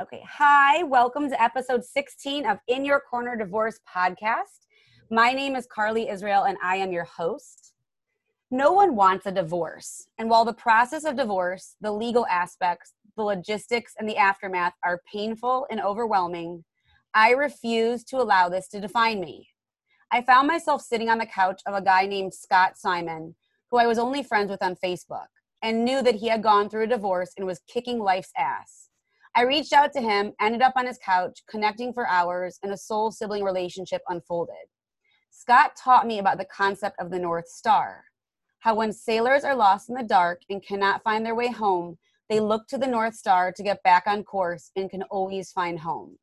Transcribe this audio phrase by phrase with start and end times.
[0.00, 0.22] Okay.
[0.28, 4.66] Hi, welcome to episode 16 of In Your Corner Divorce podcast.
[5.10, 7.72] My name is Carly Israel and I am your host.
[8.48, 10.06] No one wants a divorce.
[10.16, 15.02] And while the process of divorce, the legal aspects, the logistics, and the aftermath are
[15.12, 16.62] painful and overwhelming,
[17.12, 19.48] I refuse to allow this to define me.
[20.12, 23.34] I found myself sitting on the couch of a guy named Scott Simon,
[23.72, 25.26] who I was only friends with on Facebook,
[25.60, 28.77] and knew that he had gone through a divorce and was kicking life's ass.
[29.38, 32.76] I reached out to him, ended up on his couch, connecting for hours, and a
[32.76, 34.66] soul sibling relationship unfolded.
[35.30, 38.02] Scott taught me about the concept of the North Star
[38.58, 41.96] how when sailors are lost in the dark and cannot find their way home,
[42.28, 45.78] they look to the North Star to get back on course and can always find
[45.78, 46.18] home.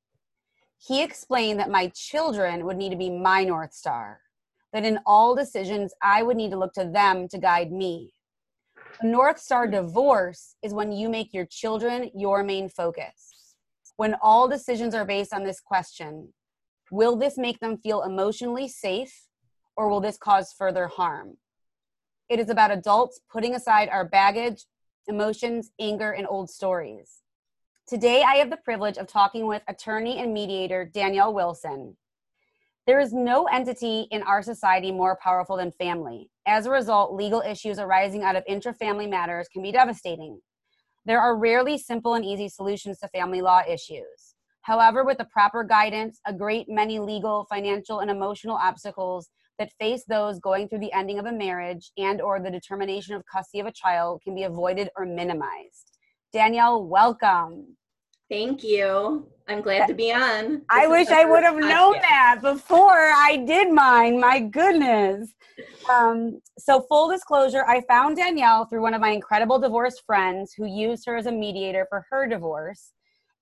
[0.77, 4.19] He explained that my children would need to be my North Star,
[4.73, 8.11] that in all decisions, I would need to look to them to guide me.
[9.03, 13.55] North Star divorce is when you make your children your main focus.
[13.97, 16.33] When all decisions are based on this question
[16.91, 19.27] Will this make them feel emotionally safe
[19.75, 21.37] or will this cause further harm?
[22.29, 24.65] It is about adults putting aside our baggage,
[25.07, 27.21] emotions, anger, and old stories.
[27.87, 31.97] Today, I have the privilege of talking with attorney and mediator Danielle Wilson.
[32.87, 36.29] There is no entity in our society more powerful than family.
[36.45, 40.39] As a result, legal issues arising out of intra-family matters can be devastating.
[41.03, 44.35] There are rarely simple and easy solutions to family law issues.
[44.61, 50.03] However, with the proper guidance, a great many legal, financial, and emotional obstacles that face
[50.07, 53.67] those going through the ending of a marriage and or the determination of custody of
[53.67, 55.97] a child can be avoided or minimized.
[56.31, 57.77] Danielle, welcome.
[58.29, 59.27] Thank you.
[59.47, 60.53] I'm glad to be on.
[60.53, 64.19] This I wish I would have known that before I did mine.
[64.19, 65.33] My goodness.
[65.89, 70.65] Um, so, full disclosure, I found Danielle through one of my incredible divorce friends who
[70.65, 72.93] used her as a mediator for her divorce.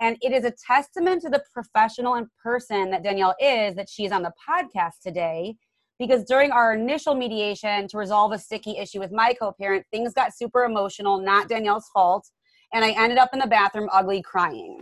[0.01, 4.11] And it is a testament to the professional and person that Danielle is that she's
[4.11, 5.55] on the podcast today.
[5.99, 10.13] Because during our initial mediation to resolve a sticky issue with my co parent, things
[10.13, 12.27] got super emotional, not Danielle's fault
[12.73, 14.81] and I ended up in the bathroom ugly crying.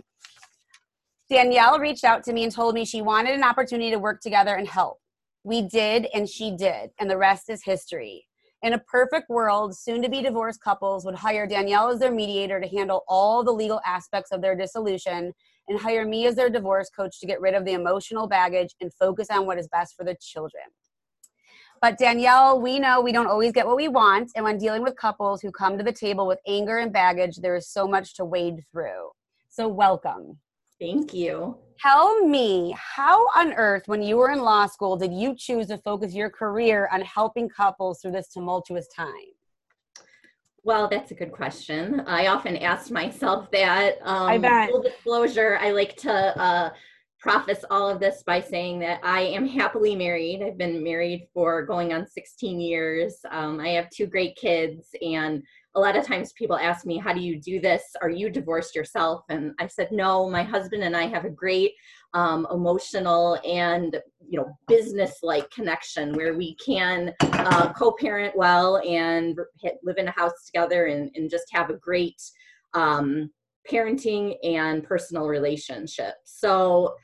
[1.32, 4.54] Danielle reached out to me and told me she wanted an opportunity to work together
[4.54, 4.98] and help.
[5.44, 8.26] We did, and she did, and the rest is history.
[8.60, 12.60] In a perfect world, soon to be divorced couples would hire Danielle as their mediator
[12.60, 15.32] to handle all the legal aspects of their dissolution
[15.68, 18.92] and hire me as their divorce coach to get rid of the emotional baggage and
[18.92, 20.64] focus on what is best for the children.
[21.80, 24.30] But Danielle, we know we don't always get what we want.
[24.36, 27.56] And when dealing with couples who come to the table with anger and baggage, there
[27.56, 29.12] is so much to wade through.
[29.48, 30.38] So, welcome.
[30.82, 31.58] Thank you.
[31.80, 35.78] Tell me, how on earth, when you were in law school, did you choose to
[35.78, 39.14] focus your career on helping couples through this tumultuous time?
[40.64, 42.00] Well, that's a good question.
[42.08, 43.98] I often ask myself that.
[44.02, 44.70] Um, I bet.
[44.70, 46.70] Full disclosure, I like to uh,
[47.20, 50.42] preface all of this by saying that I am happily married.
[50.42, 53.18] I've been married for going on 16 years.
[53.30, 55.44] Um, I have two great kids, and
[55.74, 57.82] a lot of times people ask me, How do you do this?
[58.00, 59.24] Are you divorced yourself?
[59.28, 61.72] And I said, No, my husband and I have a great
[62.14, 69.38] um, emotional and you know business like connection where we can uh, co-parent well and
[69.82, 72.20] live in a house together and, and just have a great
[72.74, 73.30] um,
[73.70, 76.14] parenting and personal relationship.
[76.24, 76.94] So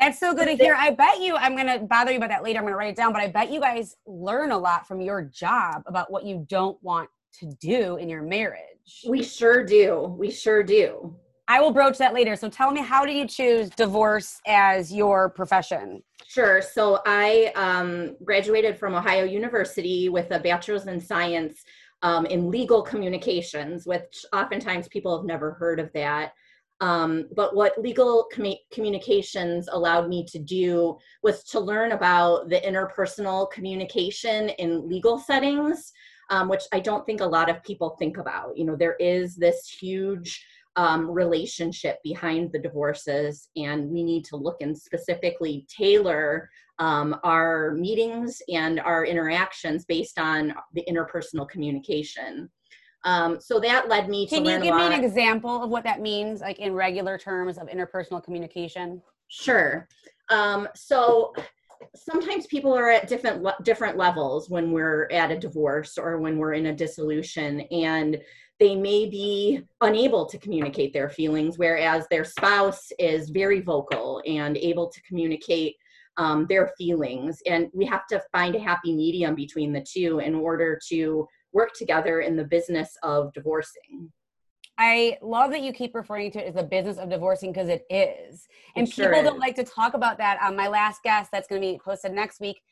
[0.00, 0.76] that's so good to hear.
[0.78, 2.58] I bet you, I'm going to bother you about that later.
[2.58, 5.00] I'm going to write it down, but I bet you guys learn a lot from
[5.00, 9.04] your job about what you don't want to do in your marriage.
[9.08, 10.14] We sure do.
[10.18, 11.16] We sure do.
[11.50, 12.36] I will broach that later.
[12.36, 16.02] So tell me, how do you choose divorce as your profession?
[16.26, 16.60] Sure.
[16.60, 21.64] So I um, graduated from Ohio University with a bachelor's in science
[22.02, 26.32] um, in legal communications, which oftentimes people have never heard of that.
[26.80, 32.60] Um, but what legal com- communications allowed me to do was to learn about the
[32.60, 35.92] interpersonal communication in legal settings,
[36.30, 38.56] um, which I don't think a lot of people think about.
[38.56, 40.44] You know, there is this huge
[40.76, 46.48] um, relationship behind the divorces, and we need to look and specifically tailor
[46.78, 52.48] um, our meetings and our interactions based on the interpersonal communication.
[53.04, 54.36] Um, so that led me to.
[54.36, 57.68] Can you give me an example of what that means, like in regular terms of
[57.68, 59.02] interpersonal communication?
[59.28, 59.88] Sure.
[60.30, 61.32] Um, so
[61.94, 66.54] sometimes people are at different different levels when we're at a divorce or when we're
[66.54, 68.18] in a dissolution, and
[68.58, 74.56] they may be unable to communicate their feelings, whereas their spouse is very vocal and
[74.56, 75.76] able to communicate
[76.16, 77.40] um, their feelings.
[77.46, 81.70] And we have to find a happy medium between the two in order to work
[81.74, 84.12] together in the business of divorcing.
[84.78, 87.84] I love that you keep referring to it as the business of divorcing because it
[87.90, 88.46] is.
[88.76, 89.40] And It sure people don't is.
[89.40, 90.38] like to talk about that.
[90.40, 92.62] Um, my last guest that's going to be posted next week,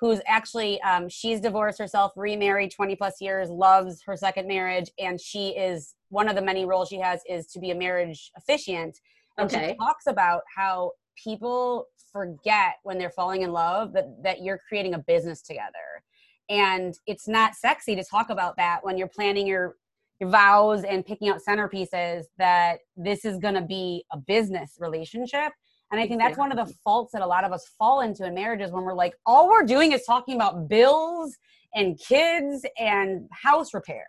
[0.00, 4.90] who's actually, um, she's divorced herself, remarried 20 plus years, loves her second marriage.
[4.98, 8.30] And she is, one of the many roles she has is to be a marriage
[8.36, 9.00] officiant.
[9.38, 9.70] And Okay.
[9.70, 10.92] she talks about how
[11.22, 16.04] people forget when they're falling in love that, that you're creating a business together.
[16.48, 19.76] And it's not sexy to talk about that when you're planning your
[20.20, 25.52] your vows and picking out centerpieces that this is going to be a business relationship
[25.90, 28.24] and i think that's one of the faults that a lot of us fall into
[28.24, 31.36] in marriages when we're like all we're doing is talking about bills
[31.74, 34.06] and kids and house repair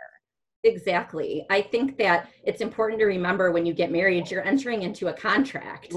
[0.63, 1.45] Exactly.
[1.49, 5.13] I think that it's important to remember when you get married, you're entering into a
[5.13, 5.93] contract.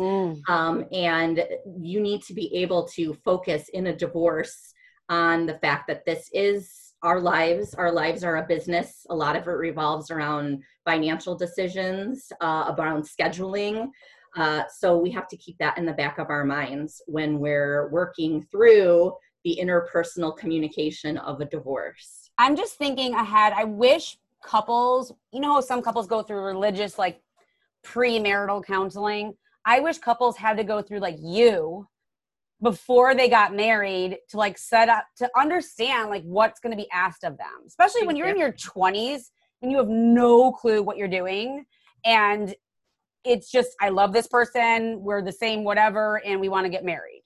[0.49, 1.45] Um, and
[1.81, 4.73] you need to be able to focus in a divorce
[5.11, 7.75] on the fact that this is our lives.
[7.75, 9.07] Our lives are a business.
[9.11, 13.91] A lot of it revolves around financial decisions, uh, around scheduling.
[14.37, 17.89] Uh, so we have to keep that in the back of our minds when we're
[17.91, 19.13] working through
[19.45, 22.31] the interpersonal communication of a divorce.
[22.39, 27.21] i'm just thinking ahead i wish couples you know some couples go through religious like
[27.87, 29.33] premarital counseling
[29.65, 31.87] i wish couples had to go through like you
[32.65, 36.91] before they got married to like set up to understand like what's going to be
[36.91, 39.25] asked of them especially when you're in your 20s
[39.63, 41.65] and you have no clue what you're doing
[42.05, 42.55] and
[43.23, 46.85] it's just i love this person we're the same whatever and we want to get
[46.85, 47.23] married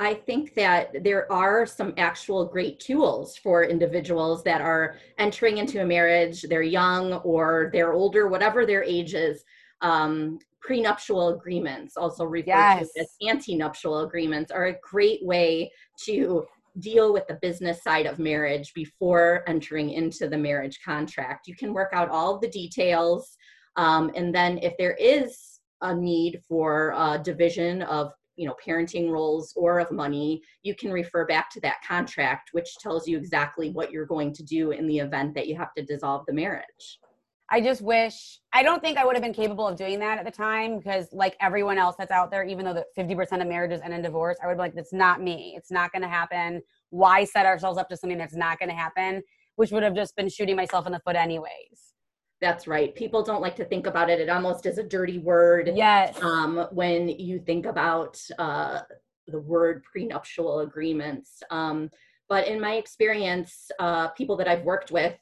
[0.00, 5.82] I think that there are some actual great tools for individuals that are entering into
[5.82, 9.42] a marriage, they're young or they're older, whatever their age is.
[9.80, 12.92] Um, prenuptial agreements, also referred Yes.
[12.92, 15.70] to as antenuptial agreements, are a great way
[16.04, 16.46] to
[16.80, 21.48] deal with the business side of marriage before entering into the marriage contract.
[21.48, 23.36] You can work out all of the details.
[23.76, 29.10] Um, and then if there is a need for uh, division of you know parenting
[29.10, 33.70] roles or of money you can refer back to that contract which tells you exactly
[33.70, 37.00] what you're going to do in the event that you have to dissolve the marriage
[37.50, 40.24] I just wish I don't think I would have been capable of doing that at
[40.24, 43.80] the time because like everyone else that's out there, even though the 50% of marriages
[43.82, 45.54] end in divorce, I would be like, that's not me.
[45.56, 46.62] It's not gonna happen.
[46.90, 49.22] Why set ourselves up to something that's not gonna happen?
[49.56, 51.94] Which would have just been shooting myself in the foot anyways.
[52.40, 55.70] that's right people don't like to think about it it almost is a dirty word
[55.74, 56.16] Yes.
[56.22, 58.80] um, when you think about uh,
[59.26, 61.42] the word prenuptial agreements.
[61.50, 61.90] Um,
[62.28, 65.18] but in my experience, uh, people that I've worked with,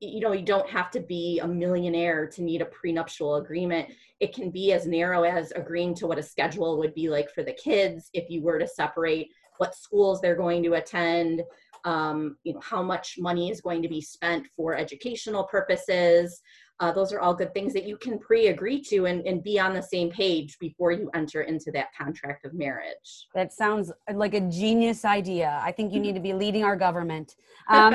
[0.00, 3.88] you know, you don't have to be a millionaire to need a prenuptial agreement.
[4.20, 7.42] It can be as narrow as agreeing to what a schedule would be like for
[7.42, 11.42] the kids if you were to separate what schools they're going to attend,
[11.84, 16.42] um, you know, how much money is going to be spent for educational purposes.
[16.78, 19.72] Uh, those are all good things that you can pre-agree to and, and be on
[19.72, 23.28] the same page before you enter into that contract of marriage.
[23.34, 25.58] That sounds like a genius idea.
[25.62, 27.36] I think you need to be leading our government.
[27.70, 27.94] Um,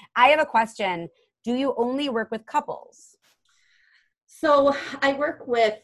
[0.16, 1.08] I have a question.
[1.46, 3.16] Do you only work with couples?
[4.26, 5.78] So I work with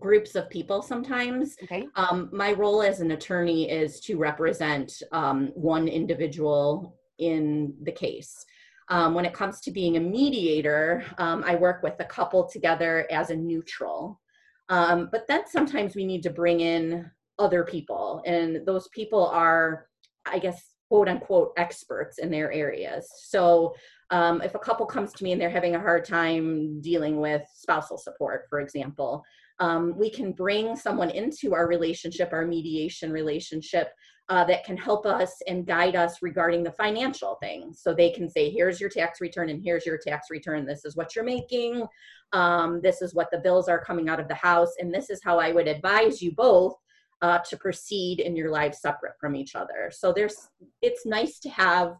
[0.00, 1.56] groups of people sometimes.
[1.64, 1.86] Okay.
[1.94, 8.46] Um, my role as an attorney is to represent um, one individual in the case.
[8.88, 13.06] Um, when it comes to being a mediator, um, I work with a couple together
[13.10, 14.22] as a neutral.
[14.70, 19.86] Um, but then sometimes we need to bring in other people, and those people are,
[20.24, 23.10] I guess, quote unquote, experts in their areas.
[23.16, 23.74] So
[24.10, 27.42] um, if a couple comes to me and they're having a hard time dealing with
[27.54, 29.24] spousal support, for example,
[29.60, 33.88] um, we can bring someone into our relationship, our mediation relationship,
[34.30, 37.80] uh, that can help us and guide us regarding the financial things.
[37.82, 40.64] So they can say, here's your tax return and here's your tax return.
[40.64, 41.86] This is what you're making.
[42.32, 44.72] Um, this is what the bills are coming out of the house.
[44.78, 46.74] And this is how I would advise you both
[47.22, 49.90] uh, to proceed in your lives separate from each other.
[49.90, 50.36] So there's,
[50.82, 51.94] it's nice to have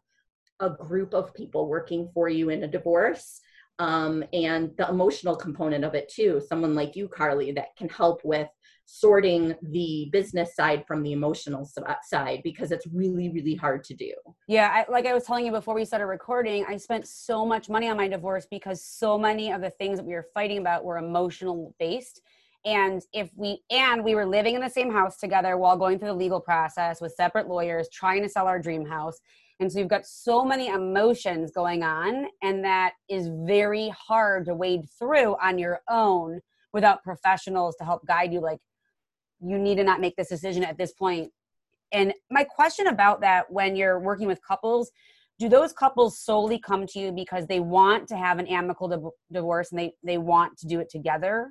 [0.61, 3.41] a group of people working for you in a divorce
[3.79, 6.41] um, and the emotional component of it too.
[6.49, 8.49] Someone like you, Carly, that can help with
[8.87, 11.69] sorting the business side from the emotional
[12.03, 14.13] side because it's really, really hard to do.
[14.47, 17.69] Yeah, I, like I was telling you before we started recording, I spent so much
[17.69, 20.85] money on my divorce because so many of the things that we were fighting about
[20.85, 22.21] were emotional based.
[22.65, 26.09] And if we and we were living in the same house together while going through
[26.09, 29.21] the legal process with separate lawyers trying to sell our dream house.
[29.61, 34.55] And so you've got so many emotions going on, and that is very hard to
[34.55, 36.41] wade through on your own
[36.73, 38.41] without professionals to help guide you.
[38.41, 38.59] Like,
[39.41, 41.31] you need to not make this decision at this point.
[41.93, 44.91] And my question about that when you're working with couples,
[45.39, 49.13] do those couples solely come to you because they want to have an amicable div-
[49.33, 51.51] divorce and they they want to do it together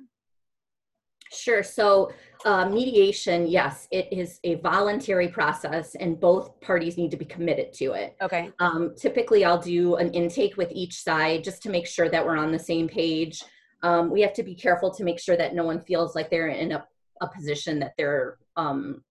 [1.32, 1.62] Sure.
[1.62, 2.12] So,
[2.44, 7.72] uh, mediation, yes, it is a voluntary process, and both parties need to be committed
[7.74, 8.16] to it.
[8.20, 12.24] okay Um, typically, I'll do an intake with each side just to make sure that
[12.24, 13.42] we're on the same page.
[13.82, 16.48] Um, we have to be careful to make sure that no one feels like they're
[16.48, 16.86] in a,
[17.20, 19.02] a position that they're um,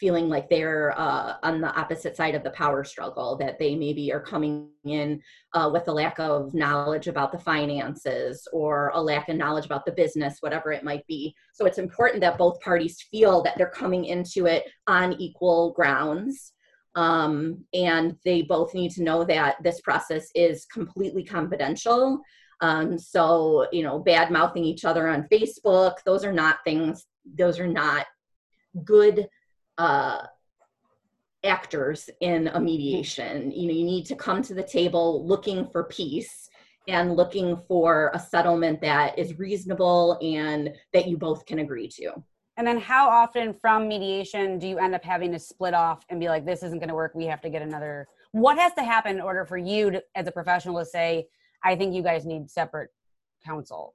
[0.00, 4.10] feeling like they're uh, on the opposite side of the power struggle, that they maybe
[4.12, 5.20] are coming in
[5.52, 9.84] uh, with a lack of knowledge about the finances or a lack of knowledge about
[9.84, 11.34] the business, whatever it might be.
[11.52, 16.54] So it's important that both parties feel that they're coming into it on equal grounds.
[16.96, 22.20] Um, and they both need to know that this process is completely confidential.
[22.62, 27.60] Um, so, you know, bad mouthing each other on Facebook, those are not things, those
[27.60, 28.06] are not
[28.84, 29.28] good
[29.80, 30.26] uh,
[31.42, 33.50] actors in a mediation.
[33.50, 36.50] You know, you need to come to the table looking for peace
[36.86, 42.12] and looking for a settlement that is reasonable and that you both can agree to.
[42.58, 46.20] and then how often from mediation do you end up having to split off and
[46.20, 48.82] be like this isn't going to work we have to get another what has to
[48.82, 51.08] happen in order for you to, as a professional to say
[51.70, 52.90] i think you guys need separate
[53.48, 53.94] counsel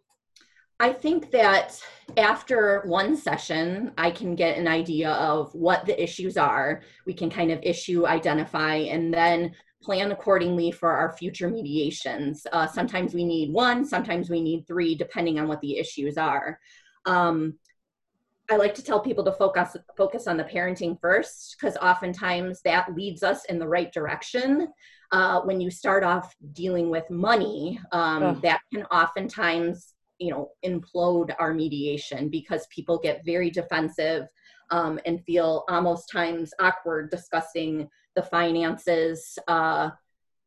[0.79, 1.81] I think that
[2.17, 6.81] after one session, I can get an idea of what the issues are.
[7.05, 12.45] We can kind of issue identify and then plan accordingly for our future mediations.
[12.51, 16.59] Uh, sometimes we need one, sometimes we need three, depending on what the issues are.
[17.05, 17.53] Um,
[18.49, 22.93] I like to tell people to focus focus on the parenting first because oftentimes that
[22.93, 24.67] leads us in the right direction.
[25.11, 31.33] Uh, when you start off dealing with money, um, that can oftentimes you know implode
[31.39, 34.27] our mediation because people get very defensive
[34.71, 39.89] um, and feel almost times awkward discussing the finances uh,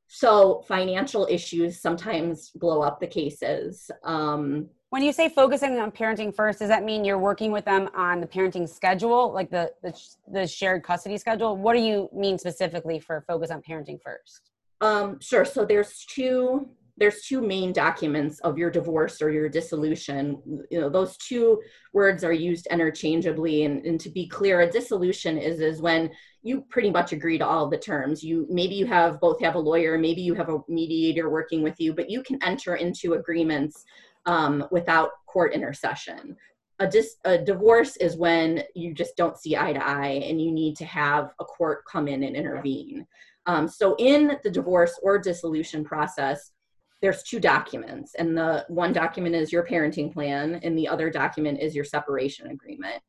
[0.07, 6.35] so financial issues sometimes blow up the cases um, when you say focusing on parenting
[6.35, 9.93] first does that mean you're working with them on the parenting schedule like the the,
[10.33, 11.57] the shared custody schedule?
[11.57, 14.51] What do you mean specifically for focus on parenting first?
[14.81, 15.45] Um, sure.
[15.45, 20.43] So there's two there's two main documents of your divorce or your dissolution.
[20.71, 21.61] You know, those two
[21.93, 23.65] words are used interchangeably.
[23.65, 26.11] And, and to be clear, a dissolution is is when
[26.43, 28.23] you pretty much agree to all the terms.
[28.23, 31.79] You maybe you have both have a lawyer, maybe you have a mediator working with
[31.79, 33.85] you, but you can enter into agreements
[34.27, 36.37] um, without court intercession.
[36.81, 40.53] A, dis- a divorce is when you just don't see eye to eye and you
[40.53, 43.05] need to have a court come in and intervene.
[43.47, 46.53] Um, so in the divorce or dissolution process,
[47.01, 51.61] there's two documents, and the one document is your parenting plan, and the other document
[51.61, 53.03] is your separation agreement.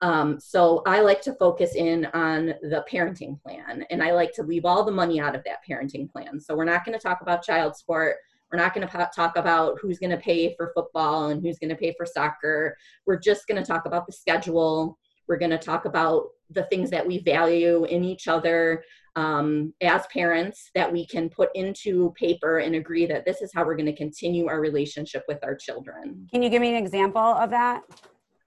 [0.00, 4.42] Um, so I like to focus in on the parenting plan, and I like to
[4.42, 6.40] leave all the money out of that parenting plan.
[6.40, 8.16] So we're not going to talk about child support.
[8.50, 11.70] We're not going to talk about who's going to pay for football and who's going
[11.70, 12.76] to pay for soccer.
[13.06, 14.98] We're just going to talk about the schedule.
[15.26, 18.84] We're going to talk about the things that we value in each other
[19.16, 23.64] um, as parents that we can put into paper and agree that this is how
[23.64, 26.26] we're going to continue our relationship with our children.
[26.32, 27.82] can you give me an example of that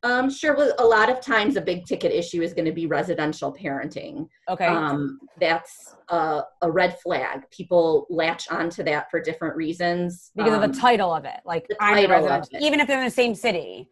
[0.04, 0.56] Um, sure.
[0.56, 4.28] Well, a lot of times, a big ticket issue is going to be residential parenting.
[4.48, 7.38] okay Um, that's a, a red flag.
[7.50, 11.68] People latch onto that for different reasons because of Um, the title of it like
[11.68, 12.62] the title of it.
[12.62, 13.90] even if they're in the same city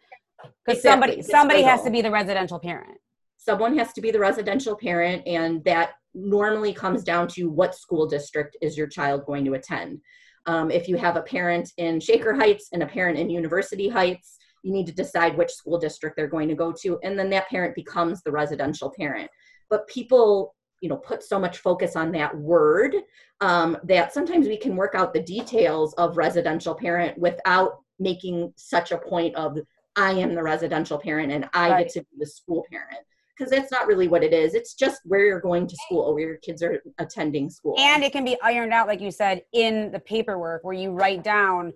[0.66, 2.98] because Exactly, somebody somebody has to be the residential parent
[3.44, 8.06] someone has to be the residential parent and that normally comes down to what school
[8.08, 10.00] district is your child going to attend.
[10.46, 14.38] Um, if you have a parent in shaker heights and a parent in university heights
[14.64, 17.50] you need to decide which school district they're going to go to and then that
[17.50, 19.30] parent becomes the residential parent.
[19.70, 22.94] But people you know put so much focus on that word
[23.42, 28.92] um, that sometimes we can work out the details of residential parent without making such
[28.92, 29.58] a point of
[29.96, 31.84] i am the residential parent and i Right.
[31.84, 33.06] get to be the school parent
[33.38, 34.54] because that's not really what it is.
[34.54, 37.76] It's just where you're going to school or where your kids are attending school.
[37.80, 41.24] and it can be ironed out like you said in the paperwork where you write
[41.24, 41.74] down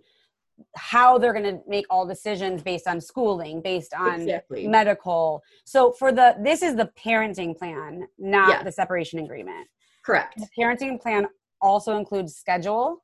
[0.75, 4.67] how they're going to make all decisions based on schooling based on exactly.
[4.67, 8.63] medical so for the this is the parenting plan not Yes.
[8.63, 9.67] the separation agreement
[10.03, 10.35] Correct.
[10.37, 11.27] the parenting plan
[11.61, 13.03] also includes schedule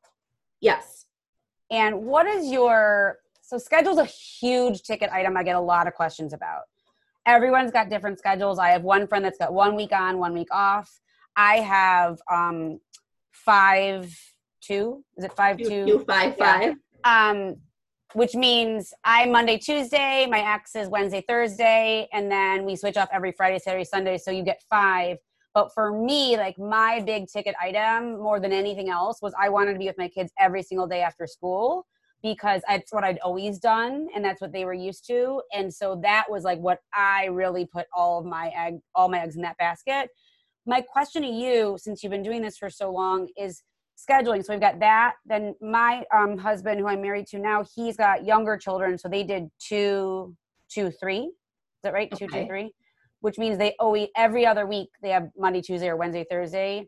[0.61, 1.05] Yes.
[1.69, 5.93] and what is your so schedule's a huge ticket item i get a lot of
[5.93, 6.63] questions about
[7.25, 8.59] everyone's got different schedules.
[8.59, 10.89] I have one friend that's got one week on one week off.
[11.35, 12.79] I have um
[13.31, 14.15] five
[14.61, 15.03] two.
[15.17, 15.85] Is it five Two, two?
[15.85, 16.59] two, five, Yeah.
[16.59, 16.75] five.
[17.03, 17.55] um
[18.13, 23.09] which means i monday tuesday my ex is wednesday thursday and then we switch off
[23.11, 25.17] every friday saturday sunday so you get five.
[25.55, 29.73] But for me, like my big ticket item more than anything else was I wanted
[29.73, 31.85] to be with my kids every single day after school
[32.23, 35.41] because that's what I'd always done and that's what they were used to.
[35.53, 39.21] And so that was like what I really put all of my egg all my
[39.21, 40.09] eggs in that basket.
[40.65, 43.61] My question to you, since you've been doing this for so long, is
[43.97, 44.43] scheduling.
[44.43, 45.15] So we've got that.
[45.25, 49.23] Then my um, husband, who I'm married to now, he's got younger children, so they
[49.23, 50.33] did two,
[50.69, 51.19] two, three.
[51.19, 52.11] Is that right?
[52.13, 52.25] Okay.
[52.25, 52.73] Two, two, three
[53.23, 56.85] which means they owe every other week they have Monday, Tuesday, or Wednesday, Thursday.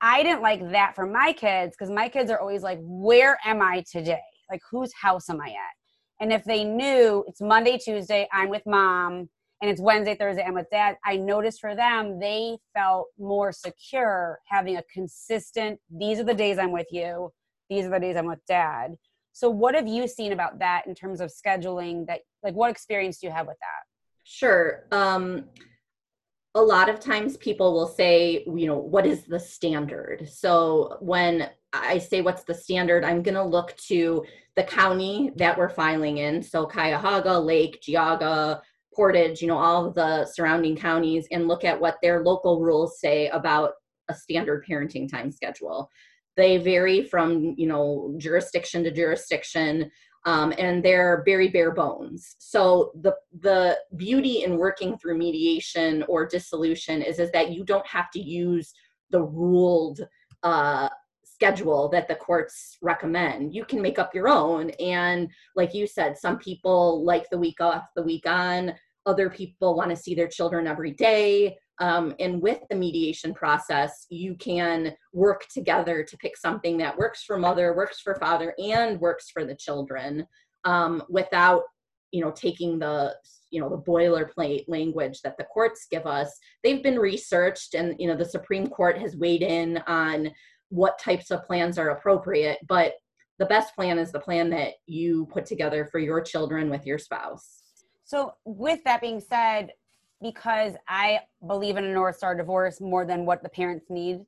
[0.00, 3.62] I didn't like that for my kids because my kids are always like, Where am
[3.62, 4.18] I today?
[4.50, 5.74] Like, whose house am I at?
[6.20, 9.28] And if they knew it's Monday, Tuesday, I'm with mom,
[9.60, 14.38] and it's Wednesday, Thursday, I'm with dad, I noticed for them, they felt more secure
[14.46, 17.32] having a consistent, these are the days I'm with you,
[17.68, 18.96] these are the days I'm with dad.
[19.32, 23.18] So, what have you seen about that in terms of scheduling that, like, what experience
[23.18, 23.84] do you have with that?
[24.24, 24.86] Sure.
[24.90, 25.44] Um,
[26.54, 30.28] a lot of times people will say, you know, what is the standard?
[30.28, 34.24] So when I say what's the standard, I'm going to look to
[34.56, 36.42] the county that we're filing in.
[36.42, 38.60] So Cuyahoga, Lake, Geauga,
[38.94, 43.28] Portage, you know, all the surrounding counties and look at what their local rules say
[43.28, 43.72] about
[44.08, 45.90] a standard parenting time schedule.
[46.36, 49.90] They vary from, you know, jurisdiction to jurisdiction
[50.24, 52.36] um, and they're very bare bones.
[52.38, 57.86] So the the beauty in working through mediation or dissolution is is that you don't
[57.86, 58.72] have to use
[59.10, 60.00] the ruled
[60.42, 60.88] uh,
[61.38, 63.54] schedule that the courts recommend.
[63.54, 64.70] You can make up your own.
[64.80, 68.74] And like you said, some people like the week off, the week on.
[69.06, 71.56] Other people want to see their children every day.
[71.80, 77.22] Um, and with the mediation process, you can work together to pick something that works
[77.22, 80.26] for mother, works for father, and works for the children
[80.64, 81.62] um, without,
[82.10, 83.14] you know, taking the,
[83.50, 86.36] you know, the boilerplate language that the courts give us.
[86.64, 90.30] They've been researched, and you know, the Supreme Court has weighed in on
[90.70, 92.58] what types of plans are appropriate.
[92.68, 92.94] But
[93.38, 96.98] the best plan is the plan that you put together for your children with your
[96.98, 97.62] spouse.
[98.04, 99.72] So, with that being said,
[100.22, 104.20] because I believe in a North Star divorce more than what the parents need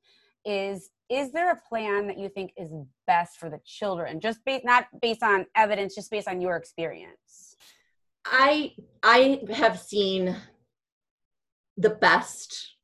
[0.45, 2.71] is is there a plan that you think is
[3.07, 7.57] best for the children just based not based on evidence just based on your experience
[8.25, 8.73] i
[9.03, 10.35] i have seen
[11.77, 12.77] the best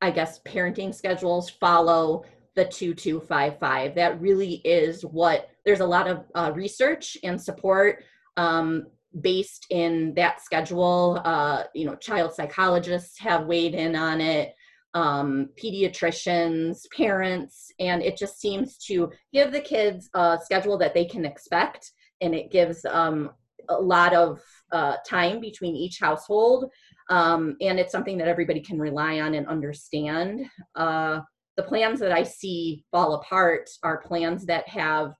[0.00, 6.24] i guess parenting schedules follow the 2255 that really is what there's a lot of
[6.34, 8.04] uh, research and support
[8.36, 8.86] um,
[9.20, 11.20] based in that schedule.
[11.24, 14.54] Uh, you know, child psychologists have weighed in on it,
[14.94, 21.04] um, pediatricians, parents, and it just seems to give the kids a schedule that they
[21.04, 23.30] can expect, and it gives um,
[23.68, 24.40] a lot of
[24.72, 26.70] uh, time between each household,
[27.10, 30.46] um, and it's something that everybody can rely on and understand.
[30.74, 31.20] Uh,
[31.58, 35.12] the plans that I see fall apart are plans that have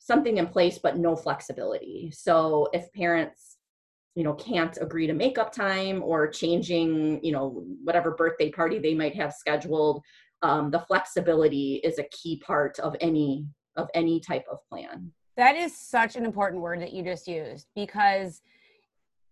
[0.00, 2.10] something in place but no flexibility.
[2.14, 3.58] So if parents
[4.14, 8.78] you know can't agree to make up time or changing you know whatever birthday party
[8.78, 10.02] they might have scheduled
[10.40, 15.12] um, the flexibility is a key part of any of any type of plan.
[15.36, 18.40] That is such an important word that you just used because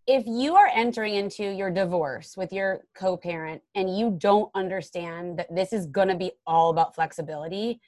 [0.07, 5.55] if you are entering into your divorce with your co-parent and you don't understand that
[5.55, 7.81] this is going to be all about flexibility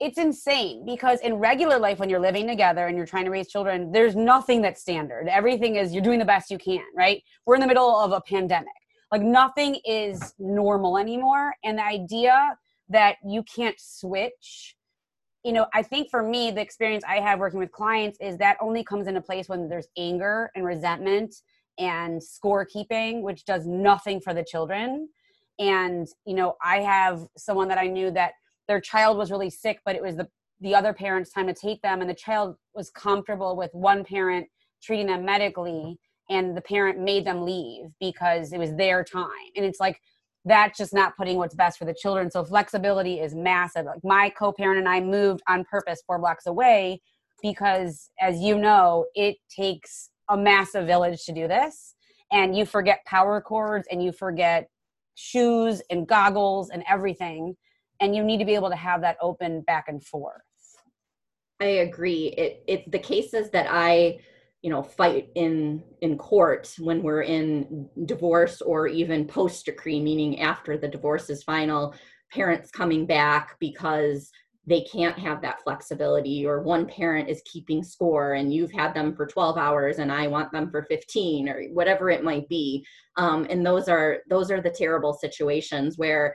[0.00, 3.48] it's insane because in regular life when you're living together and you're trying to raise
[3.48, 5.28] children there's nothing that's standard.
[5.28, 7.22] Everything is you're doing the best you can right?
[7.46, 8.68] We're in the middle of a pandemic.
[9.10, 11.54] Like nothing is normal anymore.
[11.64, 12.56] And the idea
[12.90, 14.76] that you can't switch
[15.48, 18.58] you know i think for me the experience i have working with clients is that
[18.60, 21.34] only comes into place when there's anger and resentment
[21.78, 25.08] and scorekeeping which does nothing for the children.
[25.58, 28.32] And you know i have someone that i knew that
[28.68, 30.28] their child was really sick but it was the
[30.60, 34.46] the other parent's time to take them and the child was comfortable with one parent
[34.82, 35.98] treating them medically
[36.30, 39.50] and the parent made them leave because it was their time.
[39.56, 40.00] And it's like
[40.48, 42.30] that's just not putting what's best for the children.
[42.30, 43.86] So flexibility is massive.
[43.86, 47.00] Like my co-parent and i moved on purpose four blocks away
[47.42, 51.94] because as you know it takes a massive village to do this.
[52.30, 54.68] And you forget power cords and you forget
[55.14, 57.56] shoes and goggles and everything.
[58.00, 60.42] And you need to be able to have that open back and forth.
[61.60, 62.26] I agree.
[62.38, 64.18] It it the cases that i
[64.62, 70.40] you know fight in in court when we're in divorce or even post decree meaning
[70.40, 71.94] after the divorce is final
[72.32, 74.30] parents coming back because
[74.66, 79.14] they can't have that flexibility or one parent is keeping score and you've had them
[79.14, 82.84] for 12 hours and i want them for 15 or whatever it might be
[83.16, 86.34] um, and those are those are the terrible situations where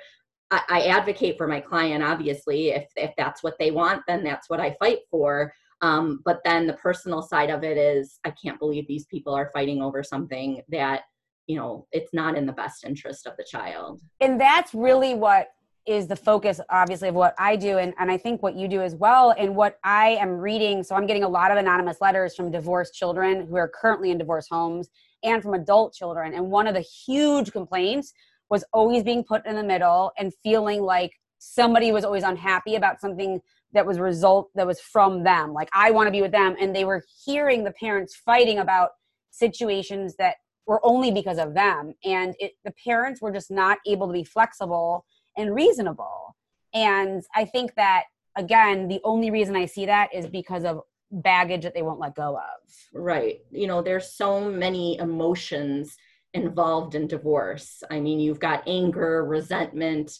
[0.53, 2.69] I, I advocate for my client, obviously.
[2.69, 5.51] If, if that's what they want, then that's what I fight for.
[5.83, 9.51] Um, but then the personal side of it is, I can't believe these people are
[9.53, 11.01] fighting over something that,
[11.45, 13.99] you know, it's not in the best interest of the child.
[14.21, 15.49] And that's really what
[15.85, 18.81] is the focus obviously of what I do and, and I think what you do
[18.81, 22.35] as well and what I am reading so I'm getting a lot of anonymous letters
[22.35, 24.87] from divorced children who are currently in divorce homes
[25.23, 28.13] and from adult children and one of the huge complaints
[28.49, 33.01] was always being put in the middle and feeling like somebody was always unhappy about
[33.01, 33.41] something
[33.73, 36.75] that was result that was from them like I want to be with them and
[36.75, 38.89] they were hearing the parents fighting about
[39.31, 44.07] situations that were only because of them and it, the parents were just not able
[44.07, 45.05] to be flexible
[45.37, 46.35] and reasonable.
[46.73, 48.03] And I think that,
[48.35, 50.81] again, the only reason I see that is because of
[51.11, 52.73] baggage that they won't let go of.
[52.93, 53.41] Right.
[53.51, 55.95] You know, there's so many emotions
[56.33, 57.83] involved in divorce.
[57.91, 60.17] I mean, you've got anger, resentment,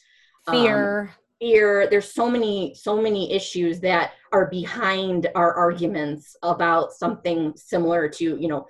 [0.49, 1.01] fear.
[1.01, 1.09] Um,
[1.43, 8.07] fear there's so many so many issues that are behind our arguments about something similar
[8.07, 8.65] to you know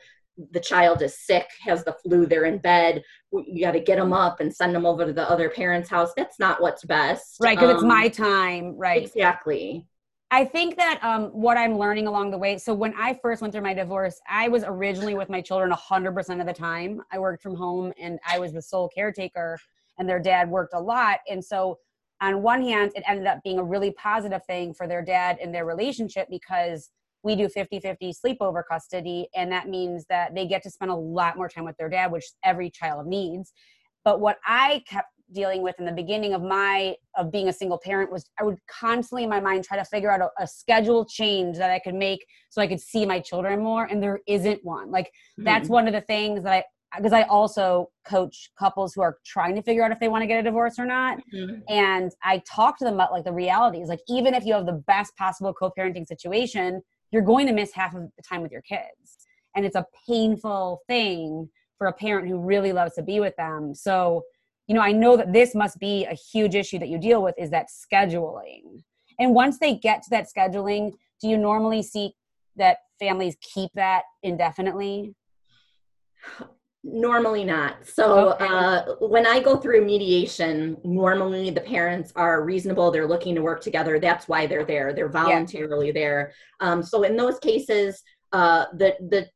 [0.51, 3.03] the child is sick, has the flu, they're in bed.
[3.31, 6.11] You got to get them up and send them over to the other parent's house.
[6.17, 7.37] That's not what's best.
[7.39, 8.75] Right, because um, it's my time.
[8.75, 9.03] Right.
[9.03, 9.85] Exactly.
[10.31, 12.57] I think that um, what I'm learning along the way.
[12.57, 16.39] So when I first went through my divorce, I was originally with my children 100%
[16.39, 17.03] of the time.
[17.11, 19.59] I worked from home and I was the sole caretaker,
[19.99, 21.19] and their dad worked a lot.
[21.29, 21.77] And so,
[22.21, 25.53] on one hand, it ended up being a really positive thing for their dad and
[25.53, 26.89] their relationship because
[27.23, 30.95] we do 50 50 sleepover custody and that means that they get to spend a
[30.95, 33.53] lot more time with their dad which every child needs
[34.03, 37.79] but what i kept dealing with in the beginning of my of being a single
[37.79, 41.05] parent was i would constantly in my mind try to figure out a, a schedule
[41.05, 44.59] change that i could make so i could see my children more and there isn't
[44.63, 45.45] one like mm-hmm.
[45.45, 46.63] that's one of the things that i
[46.97, 50.27] because I also coach couples who are trying to figure out if they want to
[50.27, 51.19] get a divorce or not.
[51.33, 51.61] Mm-hmm.
[51.67, 53.87] And I talk to them about like the realities.
[53.87, 57.95] Like even if you have the best possible co-parenting situation, you're going to miss half
[57.95, 59.17] of the time with your kids.
[59.55, 63.73] And it's a painful thing for a parent who really loves to be with them.
[63.73, 64.23] So,
[64.67, 67.35] you know, I know that this must be a huge issue that you deal with
[67.37, 68.83] is that scheduling.
[69.19, 72.15] And once they get to that scheduling, do you normally see
[72.55, 75.15] that families keep that indefinitely?
[76.85, 77.87] Normally not.
[77.87, 78.45] So okay.
[78.45, 82.91] uh, when I go through mediation, normally the parents are reasonable.
[82.91, 83.99] They're looking to work together.
[83.99, 84.91] That's why they're there.
[84.93, 85.93] They're voluntarily yeah.
[85.93, 86.33] there.
[86.59, 89.29] Um, so in those cases, uh, the the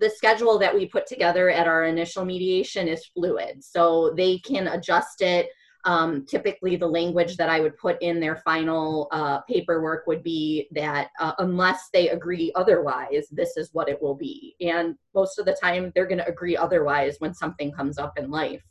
[0.00, 3.64] the schedule that we put together at our initial mediation is fluid.
[3.64, 5.48] So they can adjust it
[5.84, 10.68] um, typically the language that I would put in their final uh, paperwork would be
[10.72, 14.56] that uh, unless they agree otherwise, this is what it will be.
[14.60, 18.30] And most of the time, they're going to agree otherwise when something comes up in
[18.30, 18.62] life.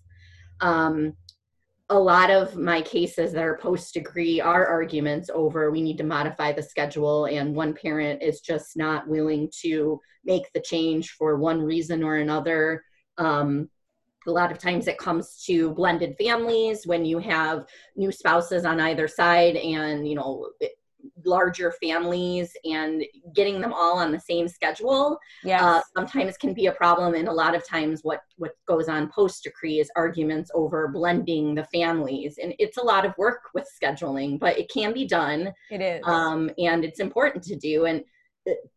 [0.62, 1.13] Um,
[1.89, 6.04] a lot of my cases that are post decree are arguments over we need to
[6.04, 11.38] modify the schedule, and one parent is just not willing to make the change for
[11.38, 12.84] one reason or another.
[13.19, 13.69] Um,
[14.28, 18.80] a lot of times it comes to blended families when you have new spouses on
[18.80, 20.50] either side and you know
[21.26, 25.62] larger families and getting them all on the same schedule yes.
[25.62, 27.14] Uh, sometimes can be a problem.
[27.14, 31.56] And a lot of times what what goes on post decree is arguments over blending
[31.56, 32.40] the families.
[32.42, 36.02] And it's a lot of work with scheduling but it can be done it is.
[36.06, 37.86] um, and it's important to do.
[37.86, 38.04] And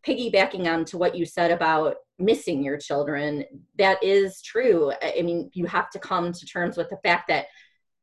[0.05, 3.43] piggybacking on to what you said about missing your children
[3.77, 4.91] that is true.
[5.01, 7.47] I mean you have to come to terms with the fact that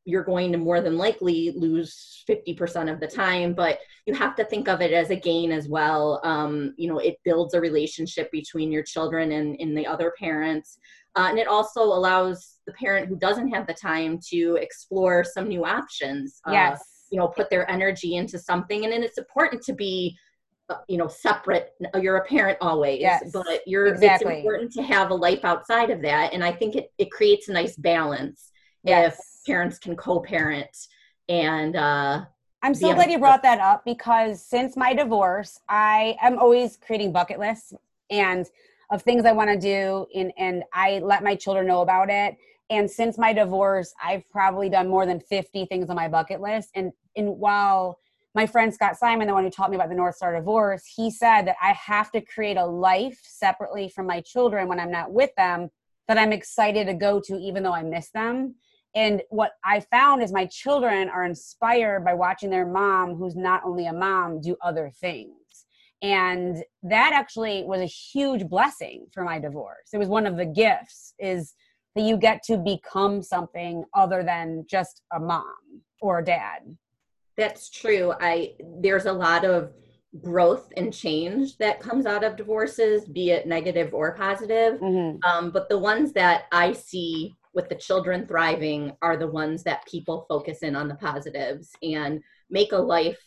[0.07, 4.45] you're going to more than likely lose 50% of the time but you have to
[4.45, 6.21] think of it as a gain as well.
[6.23, 10.79] Um, you know it builds a relationship between your children and, and the other parents.
[11.17, 15.49] Uh, and it also allows the parent who doesn't have the time to explore some
[15.49, 17.07] new options uh, yes.
[17.11, 18.85] you know put their energy into something.
[18.85, 20.17] And then it's important to be
[20.89, 24.33] you know separate you're a parent always yes, but you're exactly.
[24.33, 27.49] it's important to have a life outside of that and i think it, it creates
[27.49, 28.51] a nice balance
[28.83, 29.15] yes.
[29.15, 30.75] if parents can co-parent
[31.29, 32.25] and uh
[32.63, 37.13] i'm so glad you brought that up because since my divorce i am always creating
[37.13, 37.75] bucket lists
[38.11, 38.47] and
[38.91, 42.37] of things i want to do and and i let my children know about it
[42.71, 46.71] and since my divorce i've probably done more than 50 things on my bucket list
[46.75, 47.99] and and while
[48.35, 51.11] my friend Scott Simon, the one who taught me about the North Star divorce, he
[51.11, 55.13] said that I have to create a life separately from my children when I'm not
[55.13, 55.71] with them
[56.09, 58.57] that I'm excited to go to, even though I miss them.
[58.95, 63.63] And what I found is my children are inspired by watching their mom, who's not
[63.65, 65.33] only a mom, do other things.
[66.03, 69.89] And that actually was a huge blessing for my divorce.
[69.93, 71.55] It was one of the gifts is
[71.95, 75.45] that you get to become something other than just a mom
[76.01, 76.77] or a dad.
[77.37, 78.13] That's true.
[78.21, 79.73] I there's a lot of
[80.23, 84.81] growth and change that comes out of divorces, be it negative or positive.
[84.81, 85.19] Mm-hmm.
[85.29, 89.87] Um, but the ones that I see with the children thriving are the ones that
[89.87, 93.19] people focus in on the positives and make a life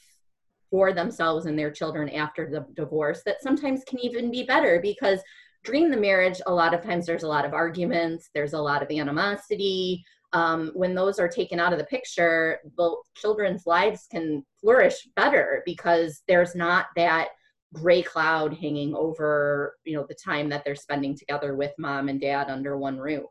[0.70, 5.20] for themselves and their children after the divorce that sometimes can even be better because
[5.63, 8.84] during the marriage a lot of times there's a lot of arguments there's a lot
[8.84, 14.44] of animosity um, when those are taken out of the picture the children's lives can
[14.60, 17.30] flourish better because there's not that
[17.74, 22.22] gray cloud hanging over you know the time that they're spending together with mom and
[22.22, 23.26] dad under one roof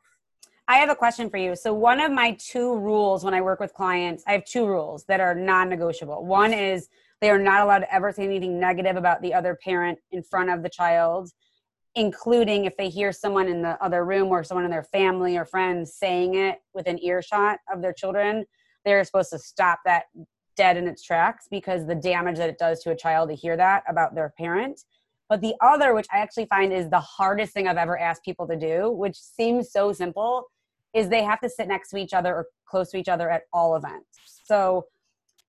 [0.69, 1.55] I have a question for you.
[1.55, 5.05] So, one of my two rules when I work with clients, I have two rules
[5.05, 6.25] that are non negotiable.
[6.27, 6.89] One is
[7.21, 10.51] they are not allowed to ever say anything negative about the other parent in front
[10.51, 11.31] of the child,
[11.97, 15.47] including if they hear someone in the other room or someone in their family or
[15.47, 18.45] friends saying it within earshot of their children.
[18.85, 20.05] They're supposed to stop that
[20.57, 23.57] dead in its tracks because the damage that it does to a child to hear
[23.57, 24.83] that about their parent.
[25.29, 28.47] But the other, which I actually find is the hardest thing I've ever asked people
[28.47, 30.45] to do, which seems so simple,
[30.95, 33.43] is they have to sit next to each other or close to each other at
[33.53, 34.07] all events.
[34.45, 34.87] So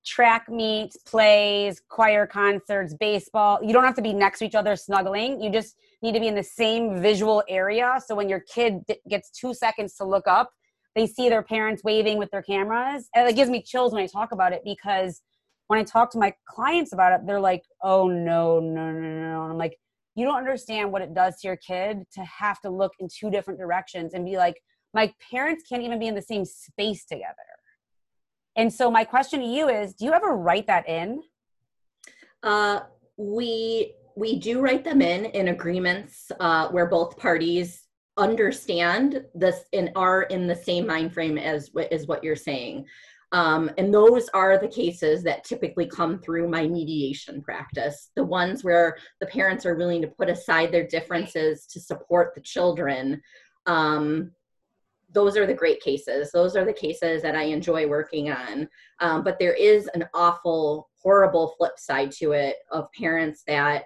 [0.05, 3.59] track meets, plays, choir concerts, baseball.
[3.61, 5.41] You don't have to be next to each other snuggling.
[5.41, 7.95] You just need to be in the same visual area.
[8.05, 10.51] So when your kid gets two seconds to look up,
[10.95, 13.09] they see their parents waving with their cameras.
[13.15, 15.21] And it gives me chills when I talk about it because
[15.67, 19.43] when I talk to my clients about it, they're like, oh, no, no, no, no.
[19.43, 19.77] And I'm like,
[20.15, 23.29] you don't understand what it does to your kid to have to look in two
[23.29, 24.61] different directions and be like,
[24.93, 27.35] my parents can't even be in the same space together.
[28.55, 31.21] And so my question to you is, do you ever write that in?
[32.41, 32.79] Uh,
[33.17, 37.83] we we do write them in in agreements uh, where both parties
[38.17, 42.85] understand this and are in the same mind frame as as what you're saying.
[43.33, 48.09] Um, and those are the cases that typically come through my mediation practice.
[48.15, 52.41] The ones where the parents are willing to put aside their differences to support the
[52.41, 53.21] children.
[53.65, 54.31] Um,
[55.11, 56.31] those are the great cases.
[56.31, 58.67] Those are the cases that I enjoy working on.
[58.99, 63.83] Um, but there is an awful, horrible flip side to it of parents that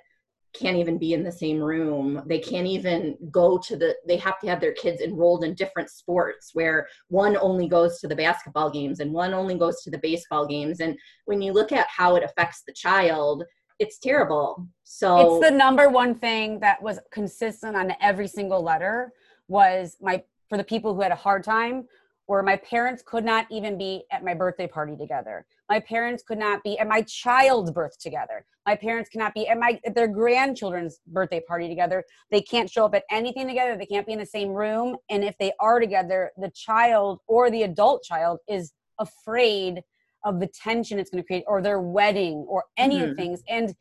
[0.54, 2.22] can't even be in the same room.
[2.26, 5.90] They can't even go to the, they have to have their kids enrolled in different
[5.90, 10.00] sports where one only goes to the basketball games and one only goes to the
[10.00, 10.80] baseball games.
[10.80, 13.44] And when you look at how it affects the child,
[13.80, 14.68] it's terrible.
[14.84, 19.12] So it's the number one thing that was consistent on every single letter
[19.48, 21.88] was my for the people who had a hard time
[22.32, 25.46] where my parents could not even be at my birthday party together.
[25.67, 28.46] My parents could not be at my child's birth together.
[28.65, 32.06] My parents cannot be at my at their grandchildren's birthday party together.
[32.32, 33.76] They can't show up at anything together.
[33.76, 34.96] They can't be in the same room.
[35.10, 39.82] And if they are together, the child or the adult child is afraid
[40.24, 43.12] of the tension it's going to create or their wedding or any mm-hmm.
[43.12, 43.44] of things.
[43.50, 43.76] And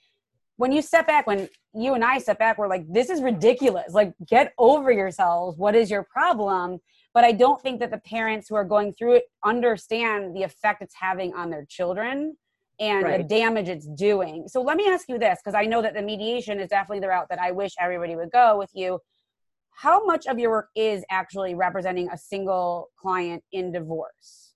[0.57, 3.95] when you step back, when you and I step back, we're like, this is ridiculous.
[3.95, 5.57] Like, get over yourselves.
[5.57, 6.81] What is your problem?
[7.13, 10.83] But I don't think that the parents who are going through it understand the effect
[10.83, 12.37] it's having on their children
[12.79, 13.19] and right.
[13.19, 14.49] the damage it's doing.
[14.49, 17.09] So let me ask you this, because I know that the mediation is definitely the
[17.09, 19.01] route that I wish everybody would go with you.
[19.71, 24.55] How much of your work is actually representing a single client in divorce?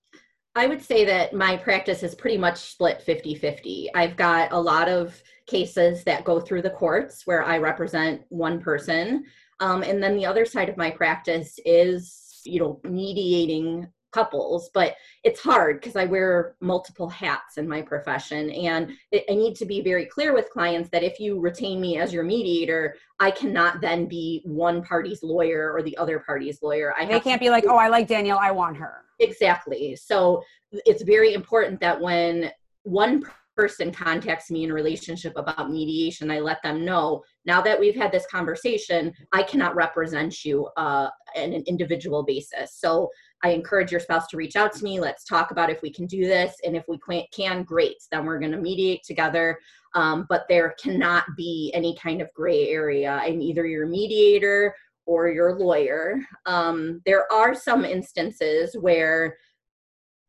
[0.57, 3.91] I would say that my practice is pretty much split 50 50.
[3.95, 8.61] I've got a lot of cases that go through the courts where I represent one
[8.61, 9.25] person.
[9.61, 14.95] Um, and then the other side of my practice is, you know, mediating couples, but
[15.25, 18.49] it's hard because I wear multiple hats in my profession.
[18.51, 21.99] And it, I need to be very clear with clients that if you retain me
[21.99, 26.95] as your mediator, I cannot then be one party's lawyer or the other party's lawyer.
[26.97, 29.05] I they can't be like, oh, I like Danielle, I want her.
[29.19, 29.97] Exactly.
[29.97, 32.51] So it's very important that when
[32.85, 33.25] one
[33.57, 37.97] person contacts me in a relationship about mediation, I let them know now that we've
[37.97, 42.75] had this conversation, I cannot represent you uh, on an individual basis.
[42.79, 43.11] So
[43.43, 45.01] I encourage your spouse to reach out to me.
[45.01, 46.57] Let's talk about if we can do this.
[46.65, 46.99] And if we
[47.33, 47.97] can, great.
[48.11, 49.59] Then we're going to mediate together.
[49.95, 53.21] Um, but there cannot be any kind of gray area.
[53.23, 54.75] I'm either your mediator
[55.07, 56.19] or your lawyer.
[56.47, 59.37] Um, there are some instances where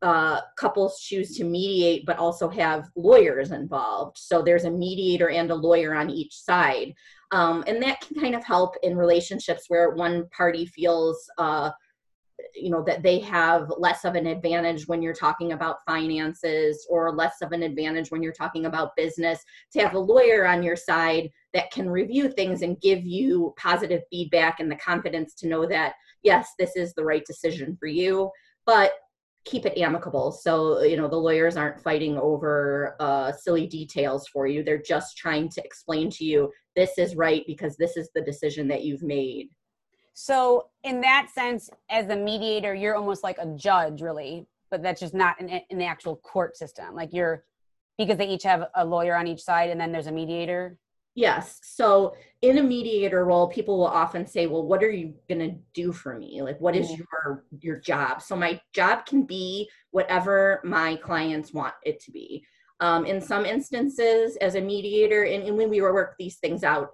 [0.01, 4.17] uh, couples choose to mediate but also have lawyers involved.
[4.17, 6.93] So there's a mediator and a lawyer on each side.
[7.31, 11.71] Um, and that can kind of help in relationships where one party feels uh,
[12.53, 17.13] you know that they have less of an advantage when you're talking about finances or
[17.13, 19.39] less of an advantage when you're talking about business
[19.71, 24.01] to have a lawyer on your side that can review things and give you positive
[24.09, 25.93] feedback and the confidence to know that
[26.25, 28.29] yes, this is the right decision for you,
[28.65, 28.91] but
[29.45, 30.31] keep it amicable.
[30.31, 34.63] So, you know, the lawyers aren't fighting over uh, silly details for you.
[34.63, 38.67] They're just trying to explain to you this is right because this is the decision
[38.69, 39.49] that you've made.
[40.13, 45.01] So, in that sense, as a mediator, you're almost like a judge, really, but that's
[45.01, 46.95] just not in, in the actual court system.
[46.95, 47.43] Like you're,
[47.97, 50.77] because they each have a lawyer on each side and then there's a mediator.
[51.15, 51.61] Yes.
[51.63, 55.57] So in a mediator role, people will often say, "Well, what are you going to
[55.73, 56.41] do for me?
[56.41, 61.73] Like what is your your job?" So my job can be whatever my clients want
[61.83, 62.45] it to be.
[62.81, 66.89] Um, in some instances, as a mediator, and, and when we work these things out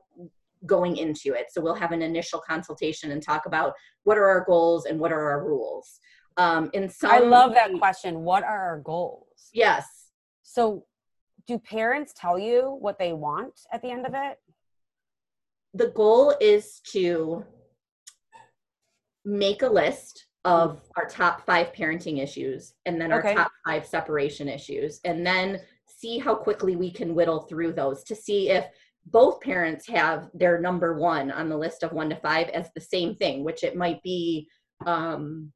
[0.67, 4.45] going into it, so we'll have an initial consultation and talk about what are our
[4.45, 5.99] goals and what are our rules.
[6.37, 8.21] Um, in some, I love that question.
[8.21, 9.49] What are our goals?
[9.51, 9.87] Yes.
[10.43, 10.85] So
[11.51, 14.37] do parents tell you what they want at the end of it?
[15.73, 17.45] The goal is to
[19.25, 23.35] make a list of our top five parenting issues and then our okay.
[23.35, 28.15] top five separation issues, and then see how quickly we can whittle through those to
[28.15, 28.65] see if
[29.05, 32.81] both parents have their number one on the list of one to five as the
[32.81, 34.47] same thing, which it might be
[34.85, 35.51] um,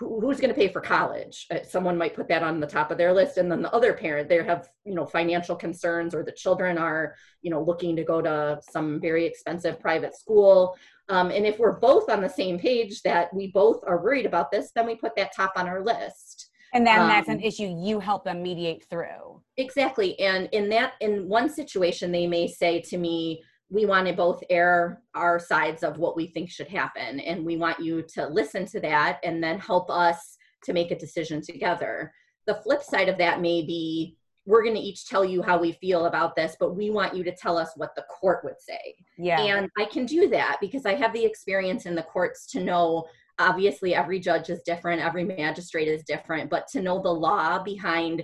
[0.00, 1.46] who's going to pay for college?
[1.50, 3.92] Uh, someone might put that on the top of their list and then the other
[3.92, 8.04] parent they have you know financial concerns or the children are you know looking to
[8.04, 10.76] go to some very expensive private school.
[11.08, 14.50] Um, and if we're both on the same page that we both are worried about
[14.50, 16.50] this then we put that top on our list.
[16.72, 19.42] And then um, that's an um, issue you help them mediate through.
[19.56, 24.12] Exactly and in that in one situation they may say to me we want to
[24.12, 28.26] both air our sides of what we think should happen and we want you to
[28.26, 32.12] listen to that and then help us to make a decision together.
[32.46, 35.72] The flip side of that may be we're going to each tell you how we
[35.72, 38.96] feel about this but we want you to tell us what the court would say.
[39.16, 39.40] Yeah.
[39.40, 43.06] And i can do that because i have the experience in the courts to know
[43.38, 48.22] obviously every judge is different every magistrate is different but to know the law behind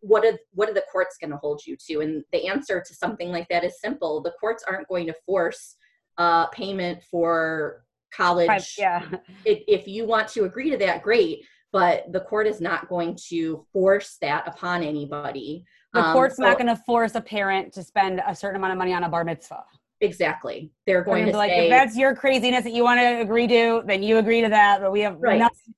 [0.00, 2.00] what are what are the courts going to hold you to?
[2.00, 4.22] And the answer to something like that is simple.
[4.22, 5.76] The courts aren't going to force
[6.18, 8.74] uh, payment for college.
[8.78, 9.06] Yeah.
[9.44, 13.16] If, if you want to agree to that great but the court is not going
[13.28, 15.64] to force that upon anybody.
[15.92, 18.72] The um, court's so, not going to force a parent to spend a certain amount
[18.72, 19.64] of money on a bar mitzvah.
[20.00, 20.72] Exactly.
[20.86, 23.82] They're going to like say, if that's your craziness that you want to agree to
[23.84, 25.38] then you agree to that but we have right.
[25.38, 25.74] nothing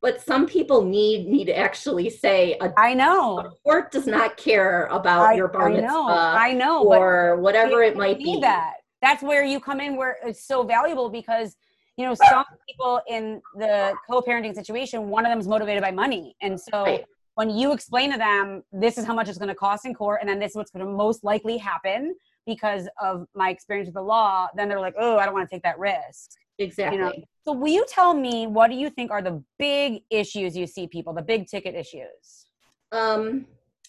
[0.00, 3.38] but some people need me to actually say a, I know.
[3.40, 7.36] a court does not care about I, your bar mitzvah I know, I know or
[7.36, 8.40] whatever it might be.
[8.40, 8.74] that.
[9.02, 11.56] That's where you come in where it's so valuable because
[11.96, 16.36] you know some people in the co-parenting situation one of them is motivated by money.
[16.40, 17.04] And so right.
[17.34, 20.20] when you explain to them this is how much it's going to cost in court
[20.20, 22.14] and then this is what's going to most likely happen
[22.46, 25.54] because of my experience with the law then they're like oh i don't want to
[25.54, 26.98] take that risk Exactly.
[26.98, 27.12] You know?
[27.46, 30.86] So will you tell me what do you think are the big issues you see
[30.86, 32.46] people, the big ticket issues?
[32.92, 33.46] Um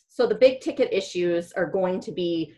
[0.08, 2.54] so the big ticket issues are going to be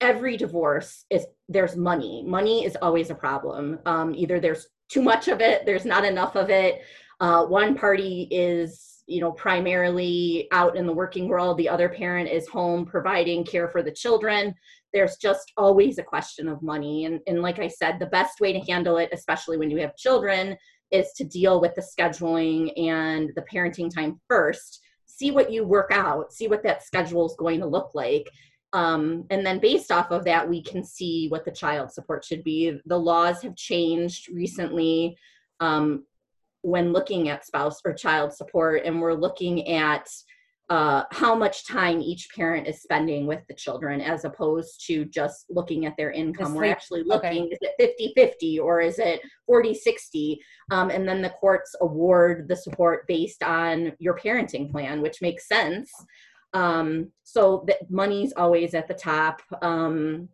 [0.00, 2.22] every divorce is there's money.
[2.26, 3.78] Money is always a problem.
[3.86, 6.82] Um, either there's too much of it, there's not enough of it.
[7.22, 12.28] Uh, one party is you know primarily out in the working world the other parent
[12.28, 14.54] is home providing care for the children
[14.92, 17.06] there's just always a question of money.
[17.06, 19.96] And, and like I said, the best way to handle it, especially when you have
[19.96, 20.56] children,
[20.90, 24.80] is to deal with the scheduling and the parenting time first.
[25.06, 28.28] See what you work out, see what that schedule is going to look like.
[28.74, 32.44] Um, and then based off of that, we can see what the child support should
[32.44, 32.78] be.
[32.86, 35.16] The laws have changed recently
[35.60, 36.04] um,
[36.62, 40.08] when looking at spouse or child support, and we're looking at
[40.72, 45.44] uh, how much time each parent is spending with the children as opposed to just
[45.50, 46.54] looking at their income.
[46.54, 47.54] We're actually looking, okay.
[47.54, 50.40] is it 50 50 or is it 40 60?
[50.70, 55.46] Um, and then the courts award the support based on your parenting plan, which makes
[55.46, 55.92] sense.
[56.54, 59.42] Um, so the money's always at the top.
[59.60, 60.30] Um,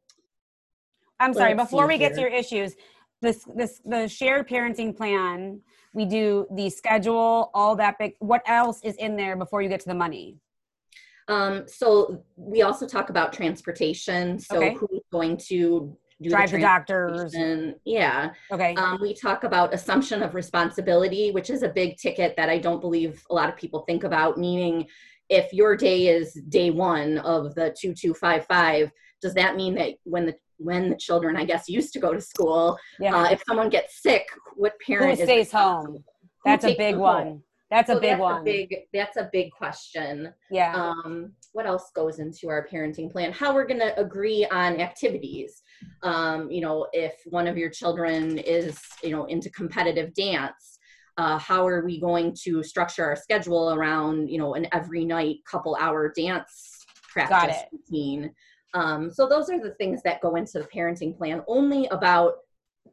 [1.18, 2.10] I'm sorry, before we here.
[2.10, 2.76] get to your issues,
[3.20, 5.60] this this the shared parenting plan
[5.92, 9.80] we do the schedule all that big what else is in there before you get
[9.80, 10.36] to the money?
[11.28, 14.38] Um, so we also talk about transportation.
[14.38, 14.74] So okay.
[14.74, 17.34] who's going to drive the, the doctors.
[17.84, 18.30] yeah.
[18.50, 18.74] Okay.
[18.74, 22.80] Um, we talk about assumption of responsibility which is a big ticket that i don't
[22.80, 24.84] believe a lot of people think about meaning
[25.28, 28.90] if your day is day one of the 2255
[29.20, 32.20] does that mean that when the when the children, I guess, used to go to
[32.20, 32.78] school.
[33.00, 33.16] Yeah.
[33.16, 36.04] Uh, if someone gets sick, what parent Who stays home?
[36.44, 37.26] That's a big one.
[37.26, 37.42] Home?
[37.70, 38.40] That's a big that's one.
[38.40, 40.32] A big, that's a big question.
[40.50, 40.74] Yeah.
[40.74, 43.32] Um, what else goes into our parenting plan?
[43.32, 45.62] How we're going to agree on activities.
[46.02, 50.78] Um, you know, if one of your children is, you know, into competitive dance,
[51.18, 55.38] uh, how are we going to structure our schedule around, you know, an every night
[55.50, 58.32] couple hour dance practice routine?
[58.74, 62.34] Um, so those are the things that go into the parenting plan only about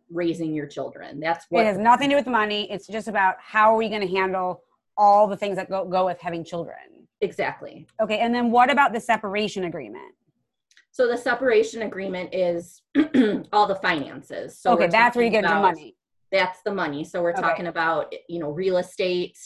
[0.10, 1.20] raising your children.
[1.20, 2.72] That's what it has nothing to do with money.
[2.72, 4.62] It's just about how are we going to handle
[4.98, 7.08] all the things that go, go with having children.
[7.22, 7.88] Exactly.
[8.02, 8.20] Okay.
[8.20, 10.14] And then what about the separation agreement?
[10.92, 12.82] So the separation agreement is
[13.52, 14.58] all the finances.
[14.58, 15.96] So okay, that's where you get about, the money.
[16.32, 17.04] That's the money.
[17.04, 17.42] So we're okay.
[17.42, 19.38] talking about you know real estate,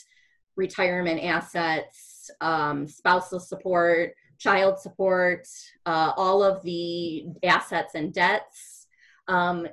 [0.54, 5.46] retirement assets, um, spousal support, child support,
[5.86, 8.86] uh, all of the assets and debts.
[9.28, 9.68] Um,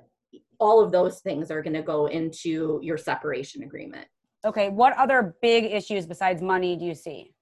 [0.60, 4.08] all of those things are going to go into your separation agreement.
[4.46, 7.34] Okay, what other big issues besides money do you see?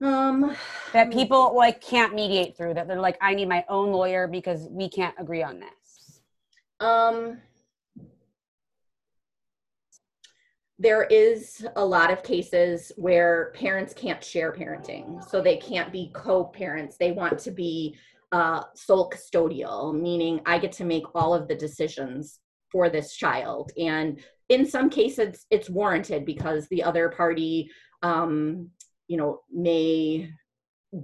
[0.00, 0.56] Um,
[0.92, 4.66] that people like can't mediate through that they're like I need my own lawyer because
[4.68, 6.20] we can't agree on this.
[6.80, 7.38] Um
[10.82, 16.10] there is a lot of cases where parents can't share parenting so they can't be
[16.12, 16.96] co-parents.
[16.96, 17.96] They want to be
[18.32, 23.70] uh, sole custodial meaning i get to make all of the decisions for this child.
[23.78, 27.70] And in some cases it's warranted because the other party
[28.02, 28.70] um,
[29.06, 30.30] you know may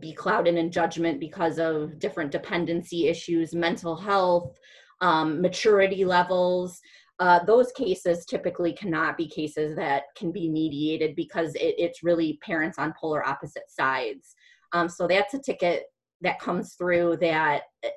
[0.01, 4.59] be clouded in judgment because of different dependency issues mental health
[5.01, 6.81] um, maturity levels
[7.21, 12.39] uh, those cases typically cannot be cases that can be mediated because it, it's really
[12.43, 14.35] parents on polar opposite sides
[14.73, 15.85] um, so that's a ticket
[16.21, 17.91] that comes through that eh,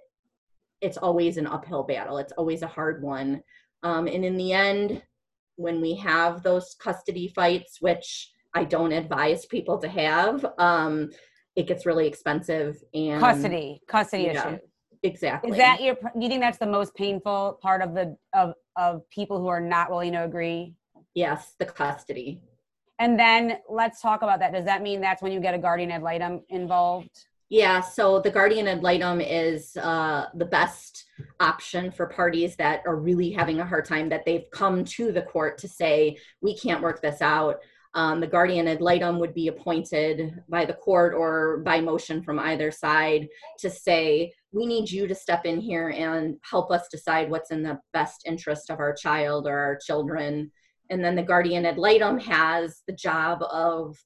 [0.81, 3.41] it's always an uphill battle it's always a hard one
[3.83, 5.01] um, and in the end
[5.55, 11.09] when we have those custody fights, which I don't advise people to have, um,
[11.55, 14.57] it gets really expensive and custody, custody yeah, issue.
[15.03, 15.51] Exactly.
[15.51, 15.95] Is that your?
[16.19, 19.89] You think that's the most painful part of the of of people who are not
[19.89, 20.75] willing to agree?
[21.13, 22.41] Yes, the custody.
[22.99, 24.53] And then let's talk about that.
[24.53, 27.25] Does that mean that's when you get a guardian ad litem involved?
[27.49, 31.05] Yeah, so the guardian ad litem is uh, the best
[31.41, 35.23] option for parties that are really having a hard time, that they've come to the
[35.23, 37.57] court to say, we can't work this out.
[37.93, 42.39] Um, the guardian ad litem would be appointed by the court or by motion from
[42.39, 43.27] either side
[43.59, 47.63] to say, we need you to step in here and help us decide what's in
[47.63, 50.51] the best interest of our child or our children.
[50.89, 53.97] And then the guardian ad litem has the job of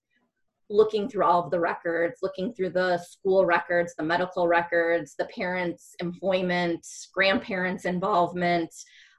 [0.69, 5.25] looking through all of the records, looking through the school records, the medical records, the
[5.25, 8.73] parents' employment, grandparents' involvement,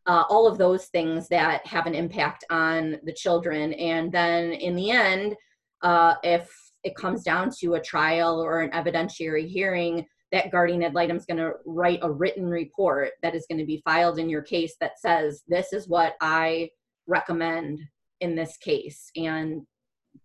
[0.07, 3.73] uh, all of those things that have an impact on the children.
[3.75, 5.35] And then in the end,
[5.83, 6.49] uh, if
[6.85, 11.27] it comes down to a trial or an evidentiary hearing, that guardian ad litem is
[11.27, 14.75] going to write a written report that is going to be filed in your case
[14.81, 16.71] that says, This is what I
[17.07, 17.81] recommend
[18.21, 19.11] in this case.
[19.17, 19.63] And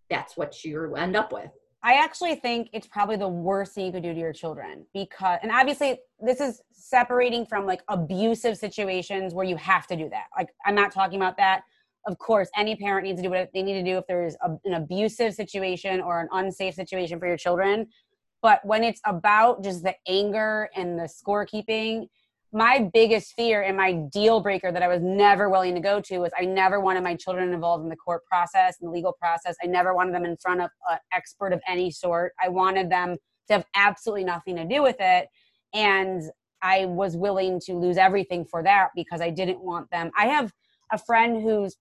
[0.09, 1.51] that's what you end up with.
[1.83, 5.39] I actually think it's probably the worst thing you could do to your children because,
[5.41, 10.25] and obviously, this is separating from like abusive situations where you have to do that.
[10.37, 11.63] Like, I'm not talking about that.
[12.05, 14.51] Of course, any parent needs to do what they need to do if there's a,
[14.65, 17.87] an abusive situation or an unsafe situation for your children.
[18.41, 22.07] But when it's about just the anger and the scorekeeping,
[22.53, 26.19] my biggest fear and my deal breaker that I was never willing to go to
[26.19, 29.55] was I never wanted my children involved in the court process and the legal process.
[29.63, 32.33] I never wanted them in front of an expert of any sort.
[32.43, 33.15] I wanted them
[33.47, 35.27] to have absolutely nothing to do with it.
[35.73, 36.23] And
[36.61, 40.11] I was willing to lose everything for that because I didn't want them.
[40.17, 40.51] I have
[40.91, 41.77] a friend who's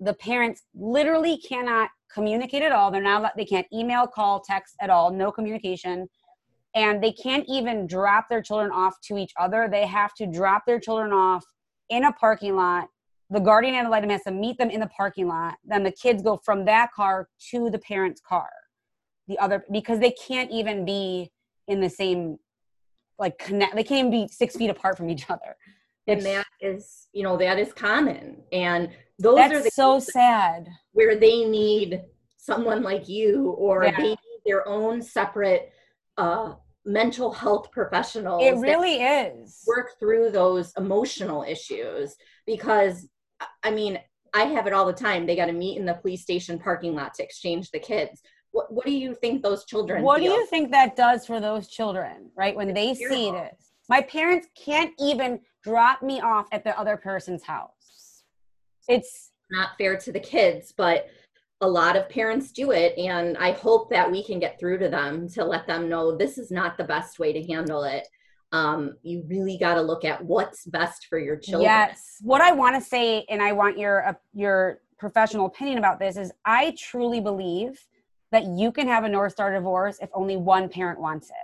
[0.00, 2.90] the parents literally cannot communicate at all.
[2.90, 6.08] They're now they can't email, call, text at all, no communication
[6.76, 9.66] and they can't even drop their children off to each other.
[9.68, 11.44] They have to drop their children off
[11.88, 12.88] in a parking lot.
[13.30, 15.54] The guardian ad litem has to meet them in the parking lot.
[15.64, 18.50] Then the kids go from that car to the parent's car.
[19.26, 21.32] The other because they can't even be
[21.66, 22.36] in the same
[23.18, 23.74] like connect.
[23.74, 25.56] They can't even be six feet apart from each other.
[26.06, 28.42] It's, and that is, you know, that is common.
[28.52, 30.68] And those that's are the so sad.
[30.92, 32.02] where they need
[32.36, 33.96] someone like you, or yeah.
[33.96, 35.72] they need their own separate
[36.16, 36.54] uh,
[36.84, 39.62] mental health professionals it really is.
[39.66, 42.14] work through those emotional issues.
[42.46, 43.08] Because
[43.62, 43.98] i mean
[44.32, 45.26] i have it all the time.
[45.26, 48.22] They got to meet in the police station parking lot to exchange the kids.
[48.52, 50.32] What, what do you think those children what feel?
[50.32, 54.00] do you think that does for those children right when it's they see this my
[54.02, 58.24] parents can't even drop me off at the other person's house
[58.88, 61.06] it's not fair to the kids but
[61.62, 64.88] a lot of parents do it and i hope that we can get through to
[64.88, 68.06] them to let them know this is not the best way to handle it
[68.52, 71.64] um, you really got to look at what's best for your children.
[71.64, 72.18] Yes.
[72.22, 76.16] What I want to say, and I want your uh, your professional opinion about this,
[76.16, 77.84] is I truly believe
[78.32, 81.34] that you can have a North Star divorce if only one parent wants it.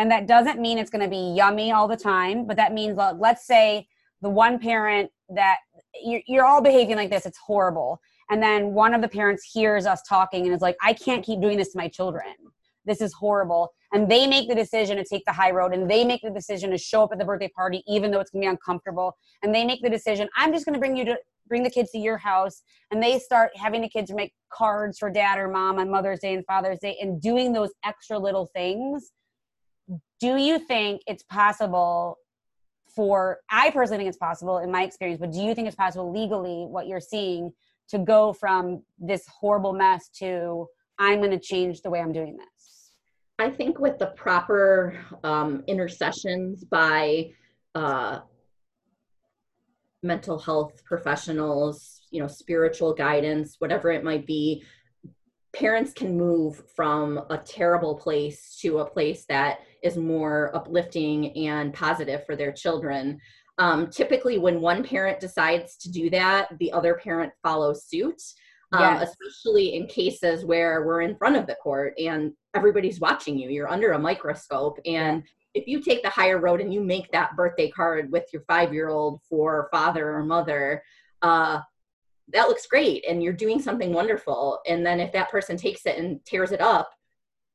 [0.00, 2.96] And that doesn't mean it's going to be yummy all the time, but that means,
[3.18, 3.86] let's say,
[4.22, 5.58] the one parent that
[6.02, 8.00] you're all behaving like this, it's horrible.
[8.30, 11.42] And then one of the parents hears us talking and is like, I can't keep
[11.42, 12.32] doing this to my children.
[12.86, 13.74] This is horrible.
[13.92, 16.70] And they make the decision to take the high road and they make the decision
[16.70, 19.18] to show up at the birthday party, even though it's gonna be uncomfortable.
[19.42, 21.98] And they make the decision, I'm just gonna bring you to bring the kids to
[21.98, 22.62] your house.
[22.90, 26.32] And they start having the kids make cards for dad or mom on Mother's Day
[26.32, 29.10] and Father's Day and doing those extra little things.
[30.20, 32.18] Do you think it's possible
[32.94, 36.12] for I personally think it's possible in my experience, but do you think it's possible
[36.12, 37.52] legally what you're seeing
[37.88, 40.66] to go from this horrible mess to
[40.98, 42.92] I'm going to change the way I'm doing this?
[43.38, 47.30] I think with the proper um, intercessions by
[47.74, 48.18] uh,
[50.02, 54.62] mental health professionals, you know, spiritual guidance, whatever it might be,
[55.52, 61.74] parents can move from a terrible place to a place that is more uplifting and
[61.74, 63.18] positive for their children.
[63.58, 68.22] Um, typically, when one parent decides to do that, the other parent follows suit.
[68.72, 69.08] Um, yes.
[69.08, 73.50] especially in cases where we're in front of the court and everybody's watching you.
[73.50, 75.24] You're under a microscope, and
[75.54, 78.72] if you take the higher road and you make that birthday card with your five
[78.72, 80.82] year old for father or mother,
[81.22, 81.60] uh,
[82.32, 84.60] that looks great and you're doing something wonderful.
[84.66, 86.90] And then if that person takes it and tears it up,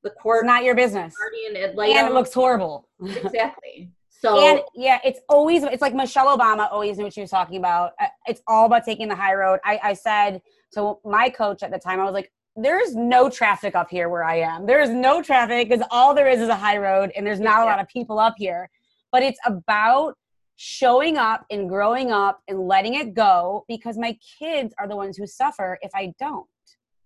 [0.03, 1.13] the court it's not your business.
[1.47, 2.87] and it, and it looks horrible.
[3.01, 3.91] exactly.
[4.09, 7.57] So and yeah, it's always it's like Michelle Obama always knew what she was talking
[7.57, 7.91] about.
[7.99, 9.59] Uh, it's all about taking the high road.
[9.63, 10.41] I, I said
[10.73, 14.23] to my coach at the time, I was like, "There's no traffic up here where
[14.23, 14.65] I am.
[14.65, 17.59] There is no traffic because all there is is a high road, and there's not
[17.59, 17.65] yeah.
[17.65, 18.69] a lot of people up here.
[19.11, 20.15] But it's about
[20.57, 25.17] showing up and growing up and letting it go because my kids are the ones
[25.17, 26.47] who suffer if I don't.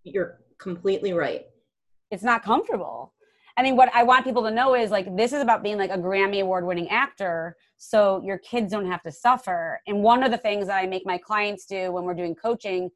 [0.04, 1.46] You're completely right.
[2.12, 3.14] It's not comfortable.
[3.58, 5.92] I mean, what I want people to know is like this is about being like
[5.92, 9.82] a Grammy award winning actor so your kids don't have to suffer.
[9.88, 12.90] And one of the things that I make my clients do when we're doing coaching,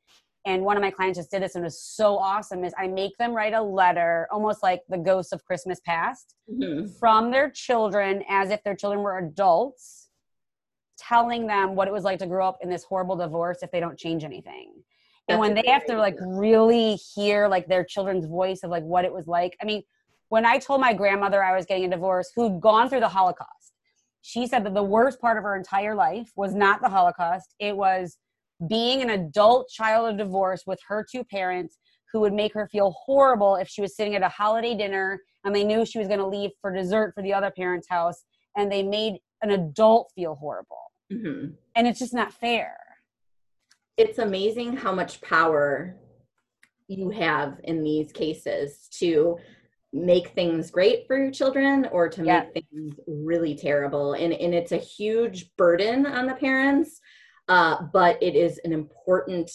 [0.45, 2.87] and one of my clients just did this and it was so awesome, is I
[2.87, 6.87] make them write a letter, almost like the ghosts of Christmas past, mm-hmm.
[6.99, 10.02] from their children as if their children were adults
[11.07, 13.79] telling them what it was like to grow up in this horrible divorce if they
[13.79, 14.73] don't change anything.
[15.29, 19.05] And when they have to like really hear like their children's voice of like what
[19.05, 19.55] it was like.
[19.61, 19.83] I mean,
[20.29, 23.73] when I told my grandmother I was getting a divorce who'd gone through the Holocaust,
[24.21, 27.55] she said that the worst part of her entire life was not the Holocaust.
[27.59, 28.17] It was
[28.67, 31.77] being an adult child of divorce with her two parents
[32.11, 35.55] who would make her feel horrible if she was sitting at a holiday dinner and
[35.55, 38.23] they knew she was going to leave for dessert for the other parent's house
[38.55, 40.82] and they made an adult feel horrible
[41.13, 41.47] mm-hmm.
[41.75, 42.77] and it's just not fair
[43.97, 45.95] it's amazing how much power
[46.87, 49.37] you have in these cases to
[49.93, 52.45] make things great for your children or to yeah.
[52.55, 56.99] make things really terrible and, and it's a huge burden on the parents
[57.49, 59.51] uh, but it is an important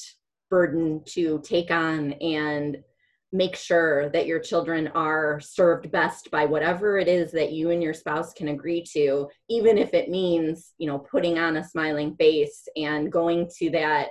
[0.51, 2.79] burden to take on and
[3.33, 7.83] make sure that your children are served best by whatever it is that you and
[7.83, 12.15] your spouse can agree to even if it means you know putting on a smiling
[12.17, 14.09] face and going to that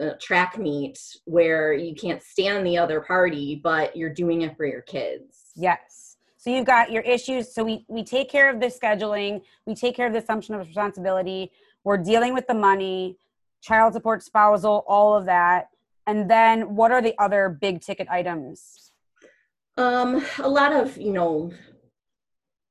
[0.00, 4.66] uh, track meet where you can't stand the other party but you're doing it for
[4.66, 5.52] your kids.
[5.56, 6.16] Yes.
[6.36, 7.54] So you've got your issues.
[7.54, 9.42] So we we take care of the scheduling.
[9.66, 11.50] We take care of the assumption of responsibility.
[11.84, 13.18] We're dealing with the money
[13.60, 15.68] child support spousal all of that
[16.10, 18.90] and then what are the other big ticket items?
[19.76, 21.52] Um, a lot of, you know,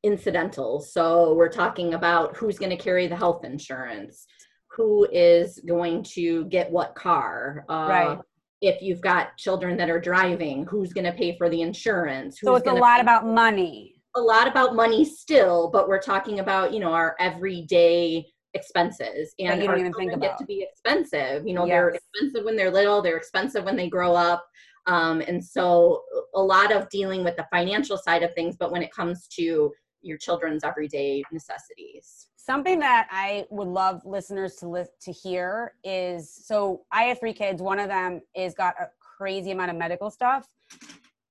[0.03, 0.91] incidentals.
[0.91, 4.27] So we're talking about who's going to carry the health insurance,
[4.71, 7.63] who is going to get what car.
[7.69, 8.19] Uh, right.
[8.61, 12.41] If you've got children that are driving, who's going to pay for the insurance?
[12.41, 13.95] so it's a lot about money.
[14.15, 19.61] A lot about money still, but we're talking about, you know, our everyday expenses and
[19.61, 21.45] you don't our children get to be expensive.
[21.47, 21.73] You know yes.
[21.73, 24.45] they're expensive when they're little they're expensive when they grow up.
[24.85, 26.01] Um, and so
[26.33, 29.71] a lot of dealing with the financial side of things but when it comes to
[30.01, 32.27] your children's everyday necessities.
[32.37, 37.33] Something that i would love listeners to li- to hear is so i have three
[37.33, 37.61] kids.
[37.61, 38.87] One of them is got a
[39.17, 40.47] crazy amount of medical stuff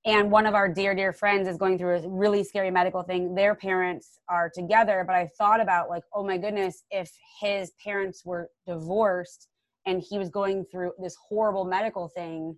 [0.08, 3.34] and one of our dear dear friends is going through a really scary medical thing
[3.34, 8.24] their parents are together but i thought about like oh my goodness if his parents
[8.24, 9.48] were divorced
[9.86, 12.56] and he was going through this horrible medical thing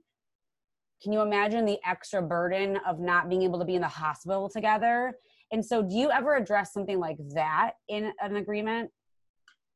[1.02, 4.48] can you imagine the extra burden of not being able to be in the hospital
[4.48, 5.14] together
[5.52, 8.90] And so, do you ever address something like that in an agreement?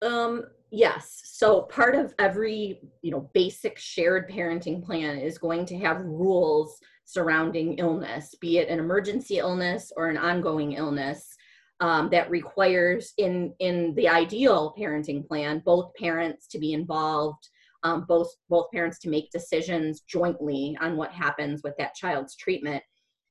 [0.02, 1.22] Um, yes.
[1.24, 6.78] So part of every, you know, basic shared parenting plan is going to have rules
[7.05, 11.36] surrounding illness, be it an emergency illness or an ongoing illness.
[11.80, 17.48] Um, that requires in in the ideal parenting plan both parents to be involved
[17.84, 22.82] um, both both parents to make decisions jointly on what happens with that child's treatment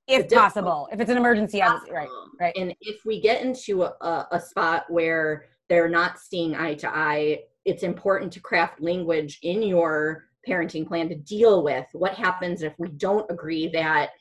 [0.07, 2.09] if possible if it's an emergency obviously right
[2.39, 6.89] right and if we get into a, a spot where they're not seeing eye to
[6.89, 12.61] eye it's important to craft language in your parenting plan to deal with what happens
[12.61, 14.11] if we don't agree that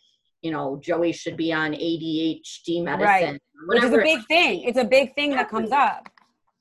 [0.42, 3.40] you know joey should be on adhd medicine right.
[3.66, 4.62] which is a big thing.
[4.62, 6.08] It's a big thing that comes up.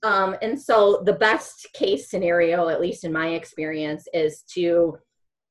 [0.03, 4.97] Um, and so the best case scenario at least in my experience is to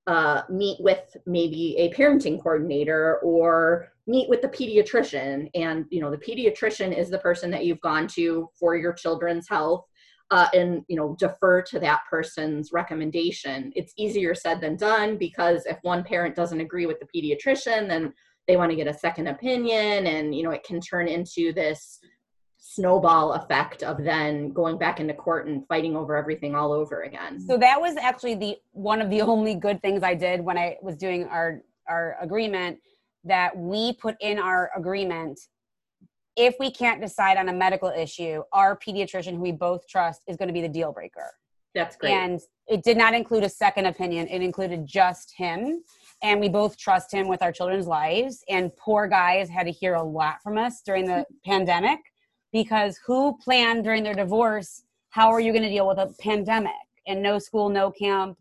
[0.07, 5.49] uh, meet with maybe a parenting coordinator or meet with the pediatrician.
[5.55, 9.49] And you know the pediatrician is the person that you've gone to for your children's
[9.49, 9.85] health
[10.31, 15.67] uh, and you know defer to that person's recommendation it's easier said than done because
[15.67, 18.13] if one parent doesn't agree with the pediatrician then
[18.47, 22.01] they want to get a second opinion and you know it can turn into this
[22.61, 27.41] snowball effect of then going back into court and fighting over everything all over again.
[27.41, 30.77] So that was actually the one of the only good things I did when I
[30.83, 32.79] was doing our our agreement
[33.25, 35.41] that we put in our agreement
[36.37, 40.37] if we can't decide on a medical issue, our pediatrician who we both trust is
[40.37, 41.31] going to be the deal breaker.
[41.75, 42.13] That's great.
[42.13, 44.27] And it did not include a second opinion.
[44.29, 45.83] It included just him.
[46.23, 48.45] And we both trust him with our children's lives.
[48.49, 52.01] And poor guys had to hear a lot from us during the pandemic
[52.53, 56.73] because who planned during their divorce how are you going to deal with a pandemic
[57.07, 58.37] and no school no camp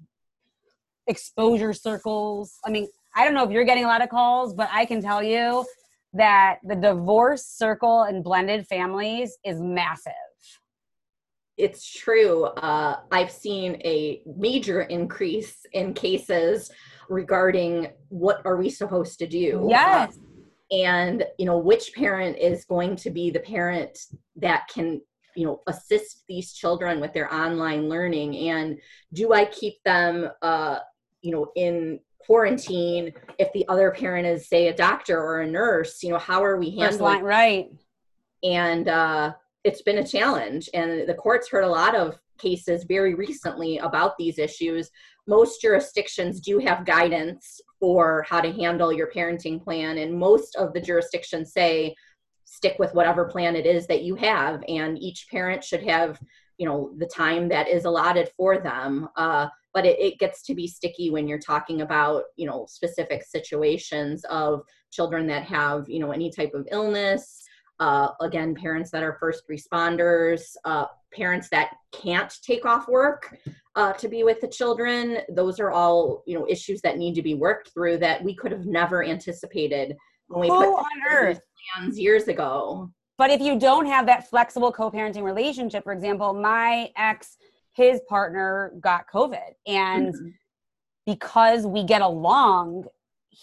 [1.08, 4.70] exposure circles i mean i don't know if you're getting a lot of calls but
[4.72, 5.66] i can tell you
[6.14, 10.14] that the divorce circle and blended families is massive.
[11.58, 12.46] It's true.
[12.46, 16.72] Uh, i've seen a major increase in cases
[17.10, 19.68] regarding what are we supposed to do?
[19.70, 20.18] Yes.
[20.18, 23.98] uh, and you know which parent is going to be the parent
[24.36, 25.02] that can
[25.36, 28.38] you know assist these children with their online learning?
[28.50, 28.80] And
[29.14, 30.80] do i keep them uh
[31.22, 36.04] you know in quarantine if the other parent is say a doctor or a nurse
[36.04, 37.70] you know how are we handling right.
[38.44, 43.14] And uh it's been a challenge and the courts heard a lot of cases very
[43.14, 44.90] recently about these issues.
[45.28, 50.74] Most jurisdictions do have guidance for how to handle your parenting plan and most of
[50.74, 51.96] the jurisdictions say
[52.46, 56.20] stick with whatever plan it is that you have and each parent should have
[56.60, 59.08] you know the time that is allotted for them.
[59.16, 63.24] Uh, but it, it gets to be sticky when you're talking about you know specific
[63.24, 64.62] situations of
[64.92, 67.44] children that have you know any type of illness
[67.80, 73.38] uh, again parents that are first responders uh, parents that can't take off work
[73.76, 75.20] uh, to be with the children.
[75.30, 78.52] Those are all you know issues that need to be worked through that we could
[78.52, 79.96] have never anticipated
[80.28, 81.40] when we put on earth
[81.76, 82.92] plans years ago.
[83.18, 87.38] But if you don't have that flexible co-parenting relationship for example my ex
[87.80, 90.28] his partner got covid and mm-hmm.
[91.06, 92.86] because we get along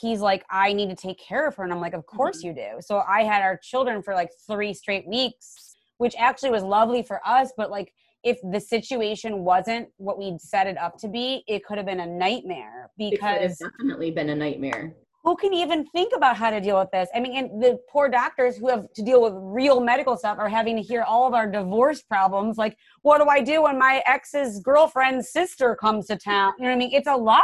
[0.00, 1.64] he's like, I need to take care of her.
[1.64, 2.48] And I'm like, Of course mm-hmm.
[2.48, 2.80] you do.
[2.80, 7.20] So I had our children for like three straight weeks, which actually was lovely for
[7.26, 7.52] us.
[7.56, 11.76] But like, if the situation wasn't what we'd set it up to be, it could
[11.76, 14.96] have been a nightmare because it's definitely been a nightmare.
[15.26, 17.08] Who can even think about how to deal with this?
[17.14, 20.48] I mean, and the poor doctors who have to deal with real medical stuff are
[20.48, 22.56] having to hear all of our divorce problems.
[22.56, 26.52] Like, what do I do when my ex's girlfriend's sister comes to town?
[26.58, 26.92] You know what I mean?
[26.92, 27.42] It's a lot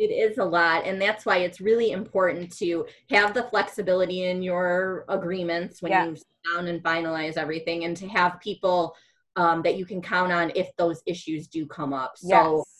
[0.00, 4.42] it is a lot and that's why it's really important to have the flexibility in
[4.42, 6.06] your agreements when yeah.
[6.06, 8.96] you sit down and finalize everything and to have people
[9.36, 12.79] um, that you can count on if those issues do come up so yes.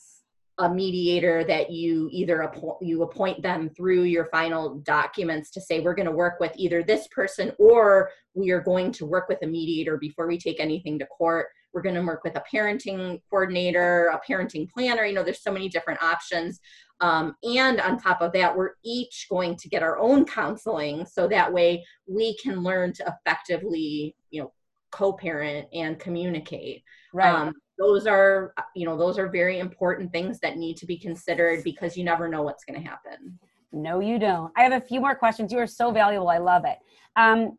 [0.60, 5.80] A mediator that you either appoint you appoint them through your final documents to say
[5.80, 9.38] we're going to work with either this person or we are going to work with
[9.42, 13.20] a mediator before we take anything to court we're going to work with a parenting
[13.30, 16.60] coordinator a parenting planner you know there's so many different options
[17.00, 21.26] um, and on top of that, we're each going to get our own counseling so
[21.28, 24.52] that way we can learn to effectively, you know,
[24.92, 26.82] co-parent and communicate.
[27.14, 27.34] Right.
[27.34, 31.64] Um, those are, you know, those are very important things that need to be considered
[31.64, 33.38] because you never know what's going to happen.
[33.72, 34.52] No, you don't.
[34.54, 35.50] I have a few more questions.
[35.50, 36.28] You are so valuable.
[36.28, 36.78] I love it.
[37.16, 37.56] Um,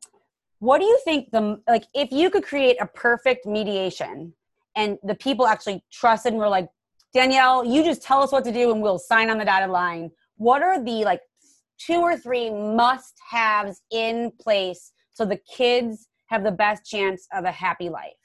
[0.60, 4.34] what do you think the like if you could create a perfect mediation
[4.76, 6.70] and the people actually trusted and were like
[7.16, 10.12] Danielle, you just tell us what to do and we'll sign on the dotted line.
[10.38, 11.22] What are the like
[11.80, 17.46] two or three must haves in place so the kids have the best chance of
[17.46, 18.21] a happy life?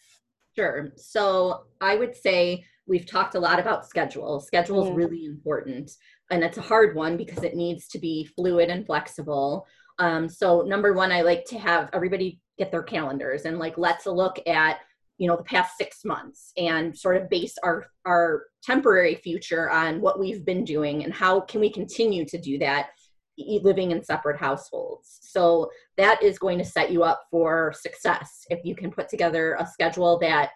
[0.56, 0.92] Sure.
[0.96, 4.40] So I would say we've talked a lot about schedule.
[4.40, 4.96] Schedule is Mm.
[4.96, 5.90] really important,
[6.30, 9.66] and it's a hard one because it needs to be fluid and flexible.
[9.98, 14.06] Um, so number one, I like to have everybody get their calendars and like let's
[14.06, 14.78] look at
[15.18, 20.00] you know the past six months and sort of base our our temporary future on
[20.00, 22.88] what we've been doing and how can we continue to do that
[23.36, 25.18] living in separate households.
[25.22, 29.56] So that is going to set you up for success if you can put together
[29.58, 30.50] a schedule that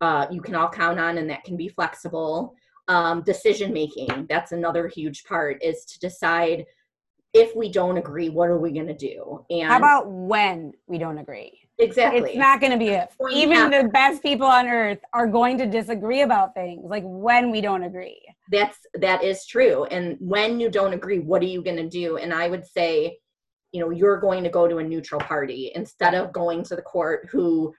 [0.00, 2.54] uh, you can all count on and that can be flexible.
[2.88, 6.64] Um, decision making that's another huge part is to decide
[7.34, 9.44] if we don't agree what are we going to do?
[9.50, 11.67] And How about when we don't agree?
[11.78, 12.30] Exactly.
[12.30, 13.08] It's not going to be it.
[13.32, 17.60] Even the best people on earth are going to disagree about things, like when we
[17.60, 18.20] don't agree.
[18.50, 19.84] that's that is true.
[19.84, 22.16] And when you don't agree what are you going to do?
[22.16, 23.18] And i would say
[23.72, 26.82] you know you're going to go to a neutral party instead of going to the
[26.82, 27.74] court who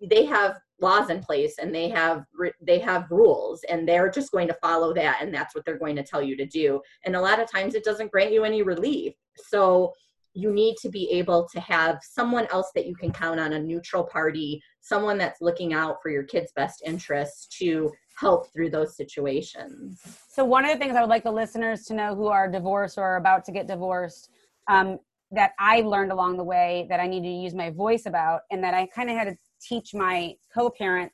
[0.00, 2.24] they have laws in place and they have
[2.60, 5.96] they have rules and they're just going to follow that and that's what they're going
[5.96, 6.80] to tell you to do.
[7.04, 9.14] And a lot of times it doesn't grant you any relief.
[9.36, 9.92] So
[10.34, 13.58] you need to be able to have someone else that you can count on a
[13.58, 18.96] neutral party someone that's looking out for your kids best interests to help through those
[18.96, 20.00] situations.
[20.28, 22.98] So, one of the things I would like the listeners to know who are divorced
[22.98, 24.30] or are about to get divorced
[24.68, 24.98] um,
[25.30, 28.62] that I've learned along the way that I needed to use my voice about, and
[28.64, 31.12] that I kind of had to teach my co parent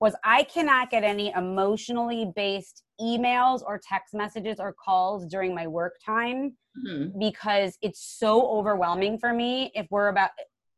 [0.00, 5.66] was I cannot get any emotionally based emails or text messages or calls during my
[5.66, 7.18] work time Mhm.
[7.18, 10.30] because it's so overwhelming for me if we're about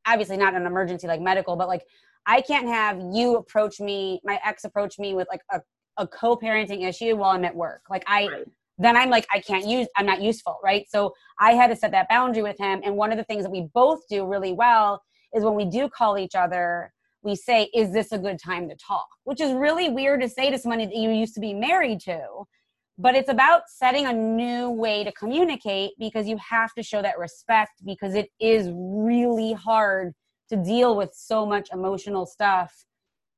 [0.06, 1.84] obviously not an emergency like medical but like
[2.26, 5.60] i can't have you approach me my ex approach me with like a,
[5.98, 8.46] a co-parenting issue while i'm at work like i Right.
[8.78, 11.90] then i'm like i can't use i'm not useful right so i had to set
[11.92, 15.02] that boundary with him and one of the things that we both do really well
[15.34, 16.92] is when we do call each other
[17.22, 19.06] we say is this a good time to talk?
[19.24, 22.44] Which is really weird to say to someone that you used to be married to
[22.98, 27.18] but it's about setting a new way to communicate because you have to show that
[27.18, 30.12] respect because it is really hard
[30.50, 32.72] to deal with so much emotional stuff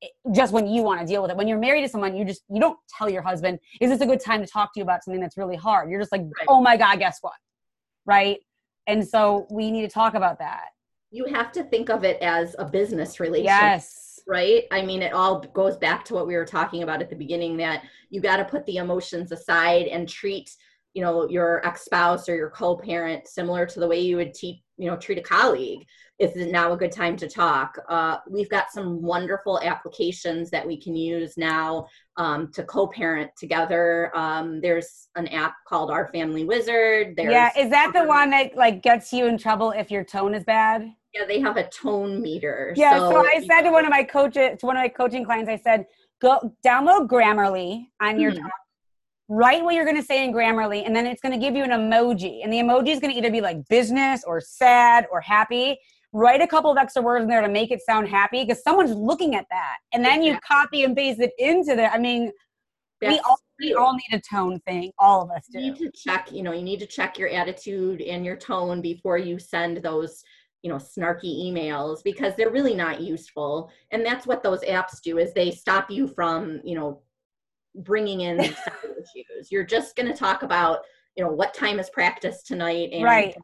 [0.02, 1.36] eh, just when you want to deal with it.
[1.36, 4.06] When you're married to someone you just you don't tell your husband is this a
[4.06, 5.88] good time to talk to you about something that's really hard?
[5.88, 6.46] You're just like Right.
[6.48, 7.34] oh my god guess what?
[8.06, 8.40] Right?
[8.86, 10.66] And so we need to talk about that
[11.14, 14.20] you have to think of it as a business relationship yes.
[14.26, 14.64] right?
[14.72, 17.56] I mean it all goes back to what we were talking about at the beginning
[17.58, 20.50] that you got to put the emotions aside and treat
[20.92, 24.90] you know your ex-spouse or your co-parent similar to the way you would teach you
[24.90, 25.86] know treat a colleague.
[26.18, 27.76] Is it now a good time to talk?
[27.88, 34.16] Uh, we've got some wonderful applications that we can use now um, to co-parent together.
[34.16, 37.16] Um, there's an app called OurFamilyWizard.
[37.16, 40.34] There's yeah is that the one that like gets you in trouble if your tone
[40.34, 43.84] is bad yeah they have a tone meter Yeah, so, I you said to one
[43.84, 45.86] of my coaches, to one of my coaching clients, I said,
[46.20, 48.42] go download Grammarly on your mm-hmm.
[48.42, 48.52] talk,
[49.28, 51.64] write what you're going to say in Grammarly, and then it's going to give you
[51.64, 55.20] an emoji, and the emoji is going to either be like business or sad or
[55.20, 55.78] happy.
[56.12, 58.94] Write a couple of extra words in there to make it sound happy because someone's
[58.94, 61.90] looking at that, and then you copy and paste it into there.
[61.90, 62.30] I mean,
[63.00, 64.92] we all we all need a tone thing.
[64.98, 68.00] All of us you need to check you know you need to check your attitude
[68.00, 70.22] and your tone before you send those
[70.64, 73.70] you know snarky emails because they're really not useful.
[73.90, 77.02] And that's what those apps do is they stop you from you know
[77.76, 79.52] bringing in issues.
[79.52, 80.78] You're just going to talk about
[81.16, 83.36] you know what time is practice tonight and Right.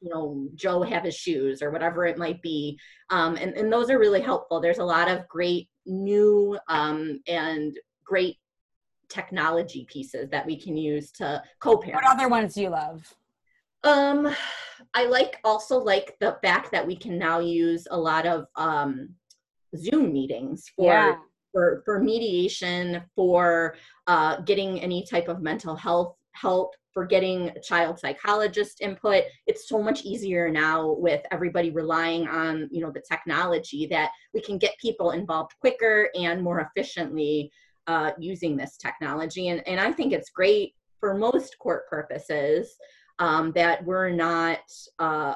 [0.00, 2.76] you know joe have his shoes or whatever it might be.
[3.08, 4.60] Um, and, and those are really helpful.
[4.60, 8.38] There's a lot of great new um, and great
[9.08, 12.02] technology pieces that we can use to co-parent.
[12.02, 13.14] What other ones do you love?
[13.84, 14.34] Um,
[14.94, 19.10] I like also like the fact that we can now use a lot of um,
[19.76, 21.16] Zoom meetings for Yeah.
[21.52, 23.76] for for mediation, for
[24.06, 29.24] uh, getting any type of mental health help, for getting child psychologist input.
[29.46, 34.40] It's so much easier now with everybody relying on you know the technology that we
[34.40, 37.50] can get people involved quicker and more efficiently
[37.86, 39.48] uh, using this technology.
[39.48, 42.76] And and I think it's great for most court purposes
[43.18, 44.60] um, that we're not
[44.98, 45.34] uh,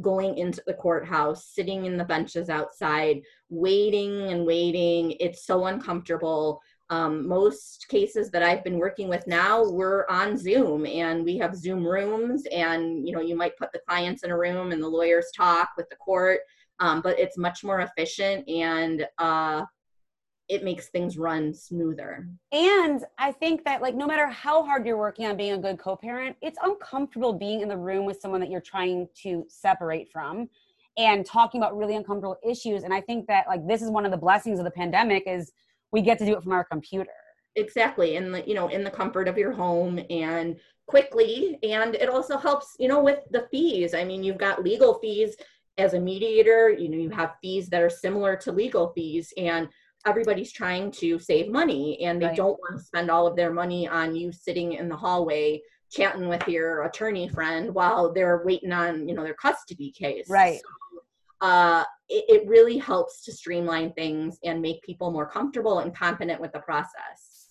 [0.00, 5.16] going into the courthouse, sitting in the benches outside, waiting and waiting.
[5.20, 6.60] It's so uncomfortable.
[6.90, 11.54] Um, most cases that I've been working with now, we're on Zoom and we have
[11.56, 14.88] Zoom rooms, and you know, you might put the clients in a room and the
[14.88, 16.40] lawyers talk with the court,
[16.80, 19.62] um, but it's much more efficient and uh,
[20.50, 22.28] it makes things run smoother.
[22.52, 25.78] And I think that like no matter how hard you're working on being a good
[25.78, 30.48] co-parent, it's uncomfortable being in the room with someone that you're trying to separate from.
[30.96, 32.82] and talking about really uncomfortable issues.
[32.82, 35.52] And I think that like this is one of the blessings of the pandemic is
[35.92, 37.10] we get to do it from our computer.
[37.56, 38.16] Exactly.
[38.16, 41.58] And you know, in the comfort of your home and quickly.
[41.62, 43.94] And it also helps, you know, with the fees.
[43.94, 45.36] I mean, you've got legal fees
[45.78, 49.68] as a mediator, you know, you have fees that are similar to legal fees and
[50.06, 52.36] everybody's trying to save money and they right.
[52.36, 56.28] don't want to spend all of their money on you sitting in the hallway chatting
[56.28, 60.28] with your attorney friend while they're waiting on you know their custody case.
[60.28, 60.60] Right.
[60.60, 65.94] So, uh, it, it really helps to streamline things and make people more comfortable and
[65.94, 67.48] confident with the process.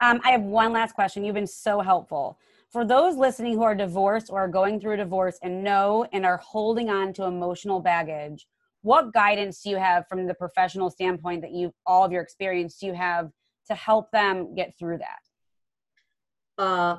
[0.00, 1.24] Um, i have one last question.
[1.24, 2.38] You've been so helpful.
[2.70, 6.24] For those listening who are divorced or are going through a divorce and know and
[6.24, 8.46] are holding on to emotional baggage
[8.82, 12.78] what guidance do you have from the professional standpoint that you all of your experience
[12.78, 13.30] do you have
[13.68, 16.62] to help them get through that?
[16.62, 16.98] Uh,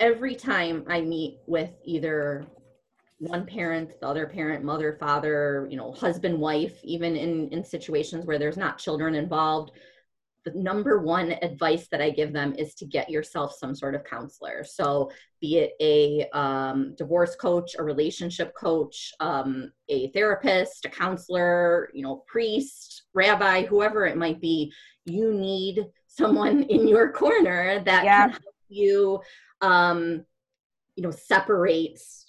[0.00, 2.46] every time I meet with either
[3.18, 8.26] one parent, the other parent, mother, father, you know, husband, wife, even in, in situations
[8.26, 9.70] where there's not children involved,
[10.44, 14.04] the number one advice that I give them is to get yourself some sort of
[14.04, 14.64] counselor.
[14.64, 21.90] So, be it a um, divorce coach, a relationship coach, um, a therapist, a counselor,
[21.92, 24.72] you know, priest, rabbi, whoever it might be,
[25.04, 28.22] you need someone in your corner that yeah.
[28.22, 29.20] can help you
[29.62, 30.24] um,
[30.96, 32.26] you know, separates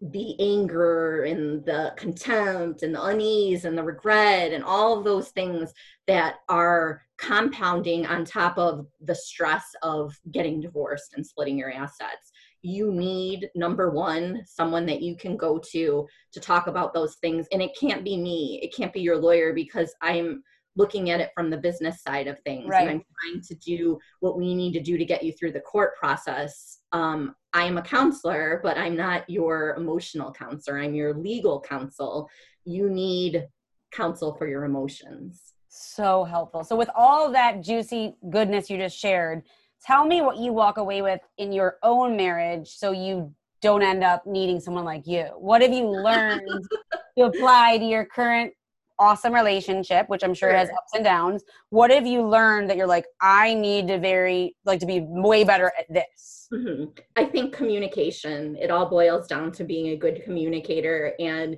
[0.00, 5.28] the anger and the contempt and the unease and the regret and all of those
[5.30, 5.74] things
[6.06, 12.32] that are compounding on top of the stress of getting divorced and splitting your assets
[12.62, 17.46] you need number one someone that you can go to to talk about those things
[17.52, 20.42] and it can't be me it can't be your lawyer because i'm
[20.76, 22.68] looking at it from the business side of things.
[22.68, 22.88] Right.
[22.88, 25.96] I'm trying to do what we need to do to get you through the court
[25.96, 26.78] process.
[26.92, 30.78] Um, I am a counselor, but I'm not your emotional counselor.
[30.78, 32.28] I'm your legal counsel.
[32.64, 33.46] You need
[33.90, 35.54] counsel for your emotions.
[35.70, 36.64] So helpful.
[36.64, 39.42] So, with all that juicy goodness you just shared,
[39.86, 44.02] tell me what you walk away with in your own marriage so you don't end
[44.02, 45.26] up needing someone like you.
[45.38, 46.42] What have you learned
[47.18, 48.52] to apply to your current
[49.00, 51.42] awesome relationship, which I'm sure, sure, has ups and downs.
[51.70, 55.42] What have you learned that you're like, I need to very like to be way
[55.42, 56.48] better at this?
[56.52, 56.90] Mm-hmm.
[57.16, 58.56] I think communication.
[58.56, 61.56] It all boils down to being a good communicator and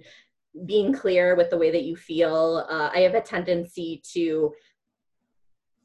[0.66, 2.66] being clear with the way that you feel.
[2.68, 4.53] Uh, I have a tendency to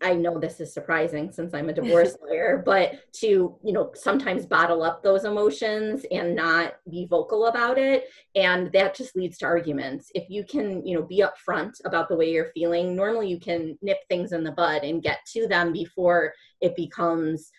[0.02, 4.46] I know this is surprising since I'm a divorce lawyer, but to, you know, sometimes
[4.46, 8.06] bottle up those emotions and not be vocal about it.
[8.36, 10.12] And that just leads to arguments.
[10.14, 13.78] If you can, you know, be upfront about the way you're feeling, normally you can
[13.82, 17.52] nip things in the bud and get to them before it becomes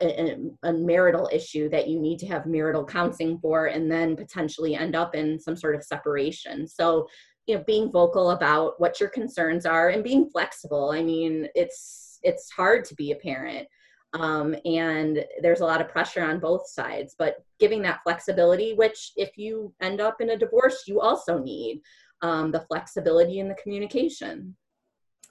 [0.00, 4.74] a, a, marital issue that you need to have marital counseling for and then potentially
[4.74, 6.66] end up in some sort of separation.
[6.66, 7.06] So
[7.50, 12.20] you know being vocal about what your concerns are and being flexible i mean it's
[12.22, 13.66] it's hard to be a parent
[14.12, 19.12] um, and there's a lot of pressure on both sides but giving that flexibility which
[19.16, 21.80] if you end up in a divorce you also need
[22.22, 24.54] um, the flexibility and the communication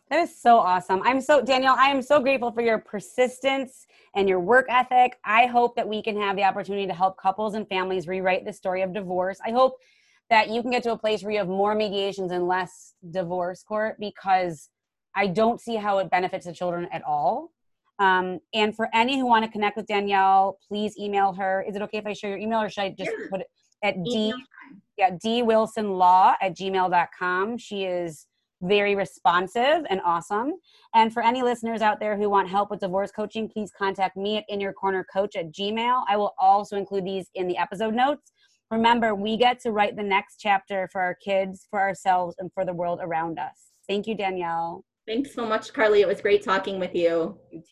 [0.09, 3.85] that is so awesome i'm so danielle i am so grateful for your persistence
[4.15, 7.53] and your work ethic i hope that we can have the opportunity to help couples
[7.53, 9.77] and families rewrite the story of divorce i hope
[10.29, 13.63] that you can get to a place where you have more mediations and less divorce
[13.63, 14.69] court because
[15.15, 17.51] I don't see how it benefits the children at all.
[17.97, 21.65] Um, and for any who want to connect with Danielle, please email her.
[21.67, 23.47] Is it okay if I share your email or should I just put it
[23.83, 24.33] at D
[24.97, 27.57] yeah, D Wilson Law at gmail.com.
[27.57, 28.25] She is
[28.61, 30.53] very responsive and awesome.
[30.93, 34.37] And for any listeners out there who want help with divorce coaching, please contact me
[34.37, 36.03] at in your corner coach at gmail.
[36.07, 38.31] I will also include these in the episode notes.
[38.71, 42.65] Remember, we get to write the next chapter for our kids, for ourselves, and for
[42.65, 43.71] the world around us.
[43.87, 44.83] Thank you, Danielle.
[45.07, 46.01] Thanks so much, Carly.
[46.01, 47.35] It was great talking with you.